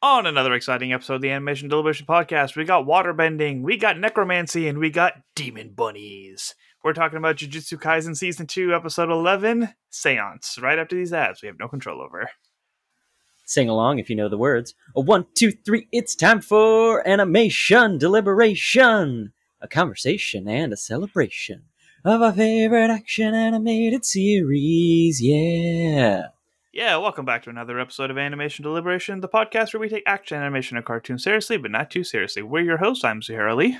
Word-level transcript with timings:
On 0.00 0.26
another 0.26 0.54
exciting 0.54 0.92
episode 0.92 1.16
of 1.16 1.22
the 1.22 1.30
Animation 1.30 1.68
Deliberation 1.68 2.06
Podcast, 2.06 2.54
we 2.54 2.64
got 2.64 2.86
waterbending, 2.86 3.62
we 3.62 3.76
got 3.76 3.98
necromancy, 3.98 4.68
and 4.68 4.78
we 4.78 4.90
got 4.90 5.14
demon 5.34 5.70
bunnies. 5.70 6.54
We're 6.84 6.92
talking 6.92 7.18
about 7.18 7.34
Jujutsu 7.34 7.78
Kaisen 7.80 8.16
Season 8.16 8.46
2, 8.46 8.72
Episode 8.72 9.10
11, 9.10 9.74
Seance, 9.90 10.62
right 10.62 10.78
after 10.78 10.94
these 10.94 11.12
ads 11.12 11.42
we 11.42 11.48
have 11.48 11.58
no 11.58 11.66
control 11.66 12.00
over. 12.00 12.30
Sing 13.44 13.68
along 13.68 13.98
if 13.98 14.08
you 14.08 14.14
know 14.14 14.28
the 14.28 14.38
words. 14.38 14.72
A 14.94 15.00
one, 15.00 15.26
two, 15.34 15.50
three, 15.50 15.88
it's 15.90 16.14
time 16.14 16.42
for 16.42 17.06
animation 17.06 17.98
deliberation. 17.98 19.32
A 19.60 19.66
conversation 19.66 20.46
and 20.46 20.72
a 20.72 20.76
celebration 20.76 21.62
of 22.04 22.22
our 22.22 22.32
favorite 22.32 22.90
action 22.90 23.34
animated 23.34 24.04
series. 24.04 25.20
Yeah. 25.20 26.28
Yeah, 26.72 26.98
welcome 26.98 27.24
back 27.24 27.44
to 27.44 27.50
another 27.50 27.80
episode 27.80 28.10
of 28.10 28.18
Animation 28.18 28.62
Deliberation, 28.62 29.22
the 29.22 29.28
podcast 29.28 29.72
where 29.72 29.80
we 29.80 29.88
take 29.88 30.02
action 30.06 30.36
animation 30.36 30.76
and 30.76 30.84
cartoons 30.84 31.24
seriously, 31.24 31.56
but 31.56 31.70
not 31.70 31.90
too 31.90 32.04
seriously. 32.04 32.42
We're 32.42 32.62
your 32.62 32.76
hosts. 32.76 33.04
I'm 33.04 33.22
Zuhair 33.22 33.56
Lee. 33.56 33.78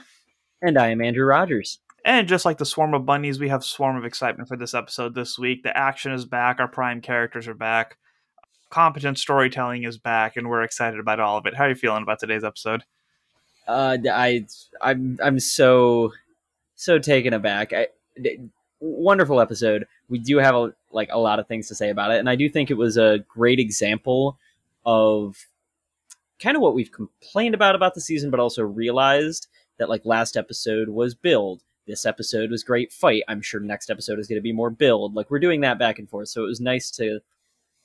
And 0.62 0.78
I 0.78 0.88
am 0.88 1.02
Andrew 1.02 1.26
Rogers. 1.26 1.80
And 2.02 2.26
just 2.26 2.46
like 2.46 2.56
the 2.56 2.64
swarm 2.64 2.94
of 2.94 3.04
bunnies, 3.04 3.38
we 3.38 3.50
have 3.50 3.62
swarm 3.62 3.98
of 3.98 4.06
excitement 4.06 4.48
for 4.48 4.56
this 4.56 4.72
episode 4.72 5.14
this 5.14 5.38
week. 5.38 5.64
The 5.64 5.76
action 5.76 6.12
is 6.12 6.24
back, 6.24 6.60
our 6.60 6.66
prime 6.66 7.02
characters 7.02 7.46
are 7.46 7.54
back, 7.54 7.98
competent 8.70 9.18
storytelling 9.18 9.84
is 9.84 9.98
back, 9.98 10.38
and 10.38 10.48
we're 10.48 10.62
excited 10.62 10.98
about 10.98 11.20
all 11.20 11.36
of 11.36 11.44
it. 11.44 11.54
How 11.54 11.64
are 11.64 11.68
you 11.68 11.74
feeling 11.74 12.02
about 12.02 12.20
today's 12.20 12.42
episode? 12.42 12.84
Uh, 13.66 13.98
I, 14.10 14.46
I'm, 14.80 15.18
I'm 15.22 15.40
so, 15.40 16.12
so 16.74 16.98
taken 16.98 17.34
aback. 17.34 17.74
I, 17.74 17.88
wonderful 18.80 19.40
episode. 19.40 19.86
We 20.08 20.18
do 20.18 20.38
have 20.38 20.54
a, 20.54 20.72
like 20.92 21.08
a 21.12 21.18
lot 21.18 21.38
of 21.38 21.46
things 21.46 21.68
to 21.68 21.74
say 21.74 21.90
about 21.90 22.10
it, 22.10 22.18
and 22.18 22.28
I 22.28 22.36
do 22.36 22.48
think 22.48 22.70
it 22.70 22.76
was 22.76 22.96
a 22.96 23.24
great 23.28 23.58
example 23.58 24.38
of 24.84 25.46
kind 26.40 26.56
of 26.56 26.62
what 26.62 26.74
we've 26.74 26.92
complained 26.92 27.54
about 27.54 27.74
about 27.74 27.94
the 27.94 28.00
season, 28.00 28.30
but 28.30 28.40
also 28.40 28.62
realized 28.62 29.48
that 29.78 29.88
like 29.88 30.04
last 30.04 30.36
episode 30.36 30.88
was 30.88 31.14
build. 31.14 31.62
This 31.86 32.04
episode 32.04 32.50
was 32.50 32.62
great 32.62 32.92
fight. 32.92 33.22
I'm 33.28 33.40
sure 33.40 33.60
next 33.60 33.90
episode 33.90 34.18
is 34.18 34.28
going 34.28 34.38
to 34.38 34.42
be 34.42 34.52
more 34.52 34.70
build. 34.70 35.14
Like 35.14 35.30
we're 35.30 35.38
doing 35.38 35.62
that 35.62 35.78
back 35.78 35.98
and 35.98 36.08
forth, 36.08 36.28
so 36.28 36.42
it 36.44 36.48
was 36.48 36.60
nice 36.60 36.90
to 36.92 37.20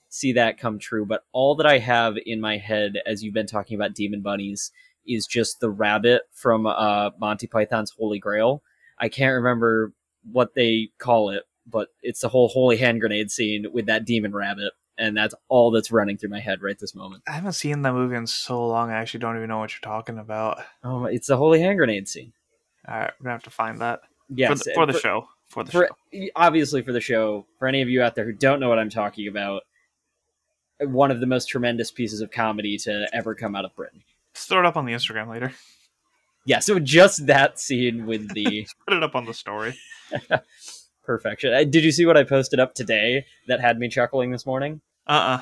see 0.09 0.33
that 0.33 0.59
come 0.59 0.77
true. 0.77 1.05
But 1.05 1.23
all 1.31 1.55
that 1.55 1.65
I 1.65 1.79
have 1.79 2.15
in 2.25 2.39
my 2.39 2.57
head 2.57 2.99
as 3.05 3.23
you've 3.23 3.33
been 3.33 3.47
talking 3.47 3.75
about 3.75 3.95
demon 3.95 4.21
bunnies 4.21 4.71
is 5.07 5.25
just 5.25 5.59
the 5.59 5.69
rabbit 5.69 6.23
from 6.31 6.65
uh, 6.65 7.09
Monty 7.19 7.47
Python's 7.47 7.91
Holy 7.91 8.19
Grail. 8.19 8.61
I 8.99 9.09
can't 9.09 9.35
remember 9.35 9.91
what 10.31 10.55
they 10.55 10.89
call 10.97 11.29
it, 11.29 11.43
but 11.65 11.89
it's 12.01 12.21
the 12.21 12.29
whole 12.29 12.47
holy 12.47 12.77
hand 12.77 12.99
grenade 12.99 13.31
scene 13.31 13.65
with 13.71 13.85
that 13.87 14.05
demon 14.05 14.33
rabbit, 14.33 14.73
and 14.97 15.15
that's 15.15 15.35
all 15.49 15.71
that's 15.71 15.91
running 15.91 16.17
through 16.17 16.29
my 16.29 16.39
head 16.39 16.61
right 16.61 16.77
this 16.77 16.95
moment. 16.95 17.23
I 17.27 17.31
haven't 17.33 17.53
seen 17.53 17.81
that 17.81 17.93
movie 17.93 18.15
in 18.15 18.27
so 18.27 18.65
long, 18.67 18.91
I 18.91 18.95
actually 18.95 19.21
don't 19.21 19.37
even 19.37 19.49
know 19.49 19.59
what 19.59 19.73
you're 19.73 19.81
talking 19.81 20.17
about. 20.17 20.61
Oh, 20.83 21.05
it's 21.05 21.27
the 21.27 21.37
holy 21.37 21.61
hand 21.61 21.77
grenade 21.77 22.07
scene. 22.07 22.33
All 22.87 22.95
right, 22.95 23.11
we're 23.19 23.25
gonna 23.25 23.35
have 23.35 23.43
to 23.43 23.49
find 23.49 23.79
that. 23.81 24.01
Yes, 24.29 24.49
for 24.49 24.55
the, 24.63 24.73
for 24.73 24.85
the 24.85 24.99
show. 24.99 25.27
For 25.47 25.63
the 25.63 25.71
for, 25.71 25.89
show. 26.13 26.27
Obviously, 26.35 26.81
for 26.81 26.91
the 26.91 27.01
show. 27.01 27.45
For 27.59 27.67
any 27.67 27.81
of 27.81 27.89
you 27.89 28.01
out 28.01 28.15
there 28.15 28.25
who 28.25 28.33
don't 28.33 28.59
know 28.59 28.69
what 28.69 28.79
I'm 28.79 28.89
talking 28.89 29.27
about, 29.27 29.63
one 30.79 31.11
of 31.11 31.19
the 31.19 31.25
most 31.25 31.47
tremendous 31.47 31.91
pieces 31.91 32.21
of 32.21 32.31
comedy 32.31 32.77
to 32.79 33.07
ever 33.13 33.35
come 33.35 33.55
out 33.55 33.65
of 33.65 33.75
Britain. 33.75 34.03
Just 34.33 34.49
throw 34.49 34.59
it 34.59 34.65
up 34.65 34.77
on 34.77 34.85
the 34.85 34.93
Instagram 34.93 35.29
later. 35.29 35.53
Yeah, 36.45 36.59
so 36.59 36.79
just 36.79 37.27
that 37.27 37.59
scene 37.59 38.05
with 38.05 38.33
the 38.33 38.67
put 38.87 38.95
it 38.95 39.03
up 39.03 39.15
on 39.15 39.25
the 39.25 39.33
story. 39.33 39.77
perfection. 41.03 41.53
Uh, 41.53 41.63
Did 41.63 41.83
you 41.83 41.91
see 41.91 42.05
what 42.05 42.17
I 42.17 42.23
posted 42.23 42.59
up 42.59 42.75
today 42.75 43.25
that 43.47 43.61
had 43.61 43.79
me 43.79 43.89
chuckling 43.89 44.31
this 44.31 44.45
morning? 44.45 44.81
Uh 45.07 45.11
uh 45.11 45.41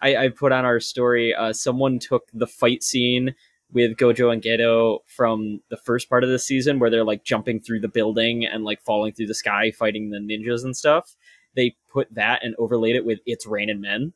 I, 0.00 0.16
I 0.16 0.28
put 0.28 0.52
on 0.52 0.64
our 0.64 0.78
story. 0.80 1.34
Uh, 1.34 1.52
someone 1.52 1.98
took 1.98 2.28
the 2.32 2.46
fight 2.46 2.82
scene 2.84 3.34
with 3.72 3.96
Gojo 3.96 4.32
and 4.32 4.40
Geto 4.40 5.00
from 5.06 5.60
the 5.70 5.76
first 5.76 6.08
part 6.08 6.22
of 6.22 6.30
the 6.30 6.38
season, 6.38 6.78
where 6.78 6.88
they're 6.88 7.04
like 7.04 7.24
jumping 7.24 7.60
through 7.60 7.80
the 7.80 7.88
building 7.88 8.46
and 8.46 8.64
like 8.64 8.80
falling 8.82 9.12
through 9.12 9.26
the 9.26 9.34
sky, 9.34 9.72
fighting 9.72 10.10
the 10.10 10.18
ninjas 10.18 10.62
and 10.62 10.76
stuff. 10.76 11.16
They 11.56 11.76
put 11.92 12.14
that 12.14 12.44
and 12.44 12.54
overlaid 12.58 12.94
it 12.94 13.04
with 13.04 13.18
"It's 13.26 13.46
Raining 13.46 13.80
Men," 13.80 14.12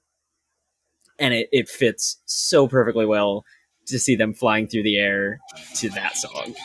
and 1.19 1.34
it, 1.34 1.49
it 1.51 1.69
fits 1.69 2.19
so 2.27 2.69
perfectly 2.69 3.05
well 3.06 3.45
to 3.87 3.98
see 3.98 4.16
them 4.16 4.32
flying 4.34 4.66
through 4.69 4.82
the 4.84 4.97
air 4.98 5.41
to 5.76 5.88
that 5.91 6.16
song. 6.16 6.54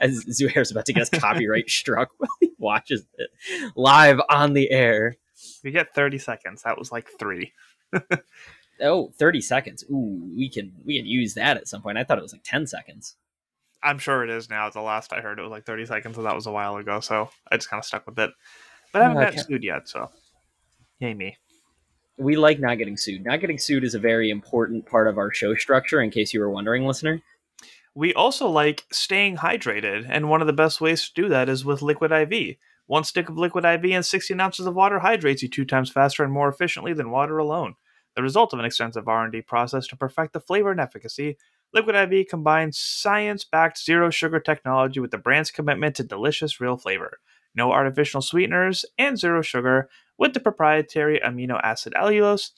As 0.00 0.24
Zuhair's 0.26 0.70
about 0.70 0.84
to 0.86 0.92
get 0.92 1.08
his 1.08 1.20
copyright 1.20 1.68
struck 1.70 2.10
while 2.18 2.28
he 2.40 2.52
watches 2.58 3.06
it 3.16 3.30
live 3.74 4.20
on 4.28 4.52
the 4.52 4.70
air. 4.70 5.16
We 5.64 5.70
get 5.70 5.94
30 5.94 6.18
seconds. 6.18 6.62
That 6.62 6.78
was 6.78 6.92
like 6.92 7.08
three. 7.18 7.52
oh, 8.82 9.12
30 9.18 9.40
seconds. 9.40 9.84
Ooh, 9.90 10.30
we 10.36 10.50
can 10.50 10.72
we 10.84 10.98
can 10.98 11.06
use 11.06 11.34
that 11.34 11.56
at 11.56 11.68
some 11.68 11.80
point. 11.82 11.96
I 11.98 12.04
thought 12.04 12.18
it 12.18 12.22
was 12.22 12.32
like 12.32 12.44
10 12.44 12.66
seconds. 12.66 13.16
I'm 13.82 13.98
sure 13.98 14.22
it 14.24 14.30
is 14.30 14.50
now. 14.50 14.68
The 14.70 14.80
last 14.82 15.12
I 15.12 15.20
heard 15.20 15.38
it 15.38 15.42
was 15.42 15.50
like 15.50 15.64
30 15.64 15.86
seconds, 15.86 16.16
and 16.18 16.26
that 16.26 16.34
was 16.34 16.46
a 16.46 16.52
while 16.52 16.76
ago. 16.76 17.00
So 17.00 17.30
I 17.50 17.56
just 17.56 17.70
kind 17.70 17.80
of 17.80 17.84
stuck 17.84 18.06
with 18.06 18.18
it. 18.18 18.30
But 18.92 19.00
I 19.02 19.04
haven't 19.04 19.18
Okay. 19.18 19.26
gotten 19.36 19.44
sued 19.44 19.64
yet, 19.64 19.88
so 19.88 20.10
yay 20.98 21.14
me. 21.14 21.36
We 22.18 22.36
like 22.36 22.58
not 22.58 22.78
getting 22.78 22.96
sued. 22.96 23.24
Not 23.24 23.40
getting 23.40 23.58
sued 23.58 23.84
is 23.84 23.94
a 23.94 24.00
very 24.00 24.28
important 24.28 24.86
part 24.86 25.06
of 25.06 25.18
our 25.18 25.32
show 25.32 25.54
structure, 25.54 26.00
in 26.00 26.10
case 26.10 26.34
you 26.34 26.40
were 26.40 26.50
wondering, 26.50 26.84
listener. 26.84 27.22
We 27.94 28.12
also 28.12 28.48
like 28.48 28.84
staying 28.90 29.36
hydrated, 29.36 30.06
and 30.08 30.28
one 30.28 30.40
of 30.40 30.46
the 30.48 30.52
best 30.52 30.80
ways 30.80 31.08
to 31.08 31.22
do 31.22 31.28
that 31.28 31.48
is 31.48 31.64
with 31.64 31.80
Liquid 31.80 32.10
IV. 32.10 32.56
One 32.86 33.04
stick 33.04 33.28
of 33.28 33.38
Liquid 33.38 33.64
IV 33.64 33.84
and 33.92 34.04
16 34.04 34.40
ounces 34.40 34.66
of 34.66 34.74
water 34.74 34.98
hydrates 34.98 35.42
you 35.42 35.48
two 35.48 35.64
times 35.64 35.90
faster 35.90 36.24
and 36.24 36.32
more 36.32 36.48
efficiently 36.48 36.92
than 36.92 37.10
water 37.10 37.38
alone. 37.38 37.74
The 38.16 38.22
result 38.22 38.52
of 38.52 38.58
an 38.58 38.64
extensive 38.64 39.06
R&D 39.06 39.42
process 39.42 39.86
to 39.88 39.96
perfect 39.96 40.32
the 40.32 40.40
flavor 40.40 40.72
and 40.72 40.80
efficacy, 40.80 41.36
Liquid 41.72 41.94
IV 41.94 42.28
combines 42.28 42.78
science-backed 42.78 43.78
zero 43.78 44.10
sugar 44.10 44.40
technology 44.40 45.00
with 45.00 45.10
the 45.10 45.18
brand's 45.18 45.50
commitment 45.50 45.96
to 45.96 46.02
delicious 46.02 46.60
real 46.60 46.76
flavor. 46.76 47.18
No 47.54 47.72
artificial 47.72 48.22
sweeteners 48.22 48.84
and 48.96 49.18
zero 49.18 49.42
sugar 49.42 49.88
with 50.18 50.34
the 50.34 50.40
proprietary 50.40 51.20
amino 51.24 51.60
acid 51.62 51.94
allulose 51.96 52.50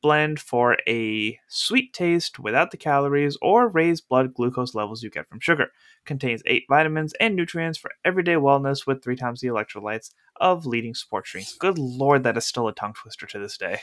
blend 0.00 0.38
for 0.38 0.76
a 0.86 1.38
sweet 1.48 1.92
taste 1.92 2.38
without 2.38 2.70
the 2.70 2.76
calories 2.76 3.36
or 3.42 3.68
raised 3.68 4.08
blood 4.08 4.32
glucose 4.32 4.74
levels 4.74 5.02
you 5.02 5.10
get 5.10 5.28
from 5.28 5.40
sugar. 5.40 5.68
Contains 6.04 6.42
8 6.46 6.64
vitamins 6.68 7.14
and 7.18 7.34
nutrients 7.34 7.78
for 7.78 7.90
everyday 8.04 8.34
wellness 8.34 8.86
with 8.86 9.02
3 9.02 9.16
times 9.16 9.40
the 9.40 9.48
electrolytes 9.48 10.10
of 10.40 10.66
leading 10.66 10.94
sports 10.94 11.32
drinks. 11.32 11.54
Good 11.54 11.78
lord, 11.78 12.22
that 12.22 12.36
is 12.36 12.46
still 12.46 12.68
a 12.68 12.72
tongue 12.72 12.94
twister 12.94 13.26
to 13.26 13.38
this 13.40 13.56
day. 13.56 13.80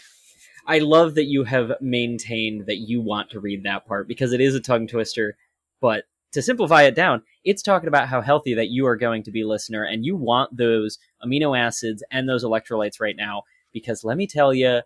I 0.65 0.79
love 0.79 1.15
that 1.15 1.25
you 1.25 1.43
have 1.43 1.73
maintained 1.81 2.65
that 2.67 2.77
you 2.77 3.01
want 3.01 3.29
to 3.31 3.39
read 3.39 3.63
that 3.63 3.85
part 3.85 4.07
because 4.07 4.31
it 4.33 4.41
is 4.41 4.55
a 4.55 4.61
tongue 4.61 4.87
twister. 4.87 5.37
But 5.81 6.05
to 6.35 6.41
simplify 6.41 6.83
it 6.83 6.95
down, 6.95 7.23
it's 7.43 7.63
talking 7.63 7.87
about 7.87 8.07
how 8.07 8.21
healthy 8.21 8.53
that 8.53 8.69
you 8.69 8.85
are 8.85 8.97
going 8.97 9.23
to 9.23 9.31
be, 9.31 9.43
listener, 9.43 9.83
and 9.83 10.05
you 10.05 10.15
want 10.15 10.55
those 10.55 10.99
amino 11.23 11.57
acids 11.57 12.03
and 12.11 12.29
those 12.29 12.43
electrolytes 12.43 12.99
right 12.99 13.15
now. 13.17 13.43
Because 13.73 14.03
let 14.03 14.17
me 14.17 14.27
tell 14.27 14.53
you, 14.53 14.81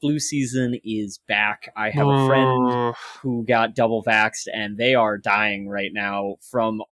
flu 0.00 0.18
season 0.18 0.78
is 0.82 1.20
back. 1.28 1.70
I 1.76 1.90
have 1.90 2.06
a 2.06 2.26
friend 2.26 2.94
who 3.20 3.44
got 3.46 3.74
double 3.74 4.02
vaxxed 4.02 4.48
and 4.52 4.76
they 4.76 4.94
are 4.94 5.18
dying 5.18 5.68
right 5.68 5.90
now 5.92 6.36
from 6.50 6.82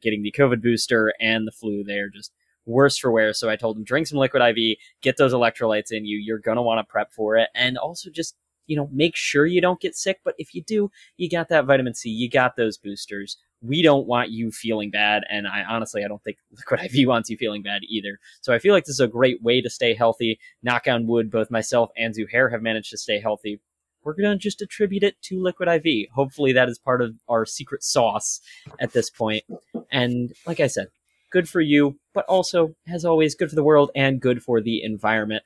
getting 0.00 0.22
the 0.22 0.34
COVID 0.36 0.60
booster 0.60 1.12
and 1.20 1.46
the 1.46 1.52
flu. 1.52 1.84
They're 1.84 2.10
just 2.10 2.32
worse 2.66 2.98
for 2.98 3.10
wear. 3.10 3.32
So 3.32 3.48
I 3.48 3.56
told 3.56 3.76
him 3.76 3.84
drink 3.84 4.06
some 4.06 4.18
liquid 4.18 4.42
IV, 4.42 4.76
get 5.02 5.16
those 5.16 5.32
electrolytes 5.32 5.92
in 5.92 6.04
you. 6.04 6.18
You're 6.18 6.38
gonna 6.38 6.62
want 6.62 6.78
to 6.78 6.90
prep 6.90 7.12
for 7.12 7.36
it, 7.36 7.48
and 7.54 7.78
also 7.78 8.10
just 8.10 8.36
you 8.66 8.76
know 8.76 8.88
make 8.92 9.16
sure 9.16 9.46
you 9.46 9.60
don't 9.60 9.80
get 9.80 9.96
sick. 9.96 10.20
But 10.24 10.34
if 10.38 10.54
you 10.54 10.62
do, 10.62 10.90
you 11.16 11.28
got 11.30 11.48
that 11.48 11.66
vitamin 11.66 11.94
C, 11.94 12.10
you 12.10 12.30
got 12.30 12.56
those 12.56 12.78
boosters. 12.78 13.36
We 13.62 13.82
don't 13.82 14.06
want 14.06 14.30
you 14.30 14.50
feeling 14.50 14.90
bad, 14.90 15.22
and 15.30 15.46
I 15.46 15.64
honestly 15.64 16.04
I 16.04 16.08
don't 16.08 16.22
think 16.22 16.38
liquid 16.50 16.80
IV 16.92 17.08
wants 17.08 17.30
you 17.30 17.36
feeling 17.36 17.62
bad 17.62 17.82
either. 17.88 18.18
So 18.40 18.52
I 18.52 18.58
feel 18.58 18.74
like 18.74 18.84
this 18.84 18.94
is 18.94 19.00
a 19.00 19.08
great 19.08 19.42
way 19.42 19.60
to 19.60 19.70
stay 19.70 19.94
healthy. 19.94 20.38
Knock 20.62 20.86
on 20.86 21.06
wood, 21.06 21.30
both 21.30 21.50
myself 21.50 21.90
and 21.96 22.14
Zuhair 22.14 22.50
have 22.50 22.62
managed 22.62 22.90
to 22.90 22.98
stay 22.98 23.20
healthy 23.20 23.60
we're 24.04 24.14
going 24.14 24.36
to 24.36 24.42
just 24.42 24.62
attribute 24.62 25.02
it 25.02 25.20
to 25.22 25.42
Liquid 25.42 25.68
IV. 25.68 26.08
Hopefully, 26.14 26.52
that 26.52 26.68
is 26.68 26.78
part 26.78 27.02
of 27.02 27.14
our 27.28 27.46
secret 27.46 27.82
sauce 27.82 28.40
at 28.80 28.92
this 28.92 29.10
point. 29.10 29.44
And 29.90 30.32
like 30.46 30.60
I 30.60 30.66
said, 30.66 30.88
good 31.32 31.48
for 31.48 31.60
you, 31.60 31.98
but 32.12 32.24
also, 32.26 32.74
as 32.86 33.04
always, 33.04 33.34
good 33.34 33.48
for 33.48 33.56
the 33.56 33.64
world 33.64 33.90
and 33.96 34.20
good 34.20 34.42
for 34.42 34.60
the 34.60 34.82
environment. 34.82 35.42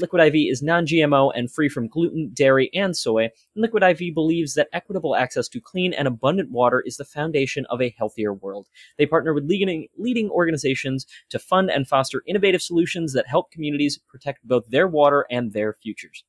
Liquid 0.00 0.34
IV 0.34 0.34
is 0.50 0.62
non 0.62 0.86
GMO 0.86 1.32
and 1.34 1.50
free 1.50 1.68
from 1.68 1.88
gluten, 1.88 2.30
dairy, 2.32 2.70
and 2.72 2.96
soy. 2.96 3.24
And 3.24 3.32
Liquid 3.56 3.82
IV 3.82 4.14
believes 4.14 4.54
that 4.54 4.68
equitable 4.72 5.16
access 5.16 5.48
to 5.48 5.60
clean 5.60 5.92
and 5.92 6.06
abundant 6.06 6.50
water 6.50 6.82
is 6.86 6.96
the 6.96 7.04
foundation 7.04 7.66
of 7.68 7.82
a 7.82 7.94
healthier 7.98 8.32
world. 8.32 8.68
They 8.96 9.06
partner 9.06 9.34
with 9.34 9.44
leading, 9.44 9.88
leading 9.96 10.30
organizations 10.30 11.06
to 11.30 11.38
fund 11.38 11.70
and 11.70 11.88
foster 11.88 12.22
innovative 12.26 12.62
solutions 12.62 13.12
that 13.14 13.26
help 13.26 13.50
communities 13.50 13.98
protect 14.08 14.46
both 14.46 14.68
their 14.68 14.86
water 14.86 15.26
and 15.30 15.52
their 15.52 15.72
futures. 15.72 16.24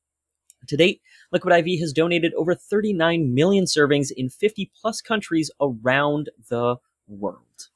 To 0.66 0.76
date, 0.76 1.00
Liquid 1.32 1.66
IV 1.66 1.80
has 1.80 1.92
donated 1.92 2.34
over 2.34 2.54
39 2.54 3.32
million 3.32 3.64
servings 3.64 4.10
in 4.14 4.28
50 4.28 4.70
plus 4.80 5.00
countries 5.00 5.50
around 5.60 6.28
the 6.48 6.76
world. 7.06 7.68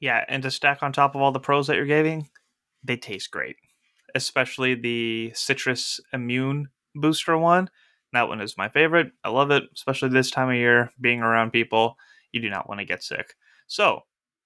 Yeah, 0.00 0.24
and 0.28 0.42
to 0.42 0.50
stack 0.50 0.82
on 0.82 0.92
top 0.92 1.14
of 1.14 1.22
all 1.22 1.32
the 1.32 1.40
pros 1.40 1.66
that 1.66 1.76
you're 1.76 1.86
giving, 1.86 2.28
they 2.84 2.96
taste 2.96 3.30
great. 3.30 3.56
Especially 4.14 4.74
the 4.74 5.32
citrus 5.34 6.00
immune 6.12 6.68
booster 6.94 7.36
one. 7.36 7.70
That 8.12 8.28
one 8.28 8.40
is 8.40 8.58
my 8.58 8.68
favorite. 8.68 9.12
I 9.24 9.30
love 9.30 9.50
it, 9.50 9.64
especially 9.74 10.10
this 10.10 10.30
time 10.30 10.50
of 10.50 10.56
year, 10.56 10.90
being 11.00 11.20
around 11.20 11.50
people. 11.50 11.96
You 12.30 12.40
do 12.40 12.50
not 12.50 12.68
want 12.68 12.80
to 12.80 12.84
get 12.84 13.02
sick. 13.02 13.34
So, 13.66 14.02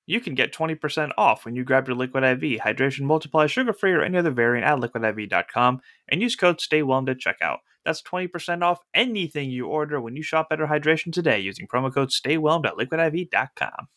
you 0.07 0.21
can 0.21 0.35
get 0.35 0.53
20% 0.53 1.11
off 1.19 1.45
when 1.45 1.57
you 1.57 1.65
grab 1.65 1.89
your 1.89 1.97
Liquid 1.97 2.23
IV, 2.23 2.61
Hydration 2.61 3.01
Multiply, 3.01 3.47
sugar 3.47 3.73
free, 3.73 3.93
or 3.93 4.03
any 4.03 4.17
other 4.17 4.31
variant 4.31 4.67
at 4.67 4.79
liquidiv.com 4.79 5.81
and 6.09 6.23
use 6.23 6.37
code 6.37 6.61
STAYWELLED 6.61 7.09
at 7.09 7.19
checkout. 7.19 7.59
That's 7.85 8.03
20% 8.03 8.62
off 8.62 8.81
anything 8.95 9.51
you 9.51 9.67
order 9.67 10.01
when 10.01 10.15
you 10.15 10.23
shop 10.23 10.49
Better 10.49 10.67
Hydration 10.67 11.12
today 11.12 11.41
using 11.41 11.67
promo 11.67 11.93
code 11.93 12.11
STAYWELLED 12.11 12.67
at 12.67 12.75
liquidiv.com. 12.75 13.89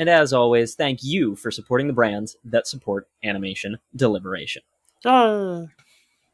And 0.00 0.08
as 0.08 0.32
always, 0.32 0.74
thank 0.74 1.00
you 1.02 1.36
for 1.36 1.50
supporting 1.50 1.86
the 1.86 1.92
brands 1.92 2.34
that 2.42 2.66
support 2.66 3.06
animation 3.22 3.76
deliberation. 3.94 4.62
Uh, 5.04 5.64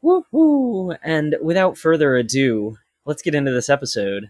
Woohoo! 0.01 0.97
And 1.03 1.35
without 1.41 1.77
further 1.77 2.15
ado, 2.15 2.77
let's 3.03 3.21
get 3.21 3.35
into 3.35 3.51
this 3.51 3.67
episode 3.67 4.29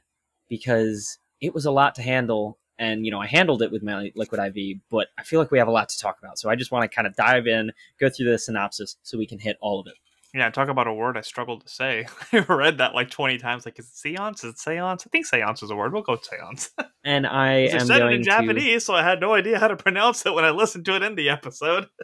because 0.49 1.19
it 1.39 1.53
was 1.53 1.67
a 1.67 1.71
lot 1.71 1.93
to 1.95 2.01
handle. 2.01 2.57
And, 2.79 3.05
you 3.05 3.11
know, 3.11 3.21
I 3.21 3.27
handled 3.27 3.61
it 3.61 3.71
with 3.71 3.83
my 3.83 4.11
Liquid 4.15 4.41
IV, 4.41 4.79
but 4.89 5.09
I 5.19 5.23
feel 5.23 5.39
like 5.39 5.51
we 5.51 5.59
have 5.59 5.67
a 5.67 5.71
lot 5.71 5.89
to 5.89 5.99
talk 5.99 6.17
about. 6.17 6.39
So 6.39 6.49
I 6.49 6.55
just 6.55 6.71
want 6.71 6.89
to 6.89 6.95
kind 6.95 7.05
of 7.05 7.15
dive 7.15 7.45
in, 7.45 7.73
go 7.99 8.09
through 8.09 8.31
the 8.31 8.39
synopsis 8.39 8.97
so 9.03 9.19
we 9.19 9.27
can 9.27 9.37
hit 9.37 9.57
all 9.61 9.79
of 9.79 9.85
it. 9.85 9.93
yeah, 10.33 10.49
talk 10.49 10.67
about 10.67 10.87
a 10.87 10.93
word 10.93 11.15
I 11.15 11.21
struggled 11.21 11.61
to 11.61 11.69
say. 11.69 12.07
I 12.33 12.39
read 12.39 12.79
that 12.79 12.95
like 12.95 13.11
20 13.11 13.37
times. 13.37 13.65
Like, 13.65 13.77
is 13.77 13.85
it 13.85 13.95
seance? 13.95 14.43
Is 14.43 14.53
it 14.53 14.59
seance? 14.59 15.05
I 15.05 15.09
think 15.11 15.27
seance 15.27 15.61
is 15.61 15.69
a 15.69 15.75
word. 15.75 15.93
We'll 15.93 16.01
go 16.01 16.13
with 16.13 16.25
seance. 16.25 16.71
And 17.07 17.25
I 17.25 17.51
am 17.67 17.85
said 17.87 18.01
it 18.01 18.11
in 18.11 18.19
to. 18.19 18.23
Japanese, 18.25 18.83
so 18.85 18.93
I 18.93 19.01
had 19.01 19.21
no 19.21 19.33
idea 19.33 19.59
how 19.59 19.69
to 19.69 19.77
pronounce 19.85 20.25
it 20.25 20.33
when 20.33 20.43
I 20.43 20.49
listened 20.51 20.83
to 20.85 20.95
it 20.95 21.03
in 21.03 21.15
the 21.15 21.29
episode. 21.29 21.87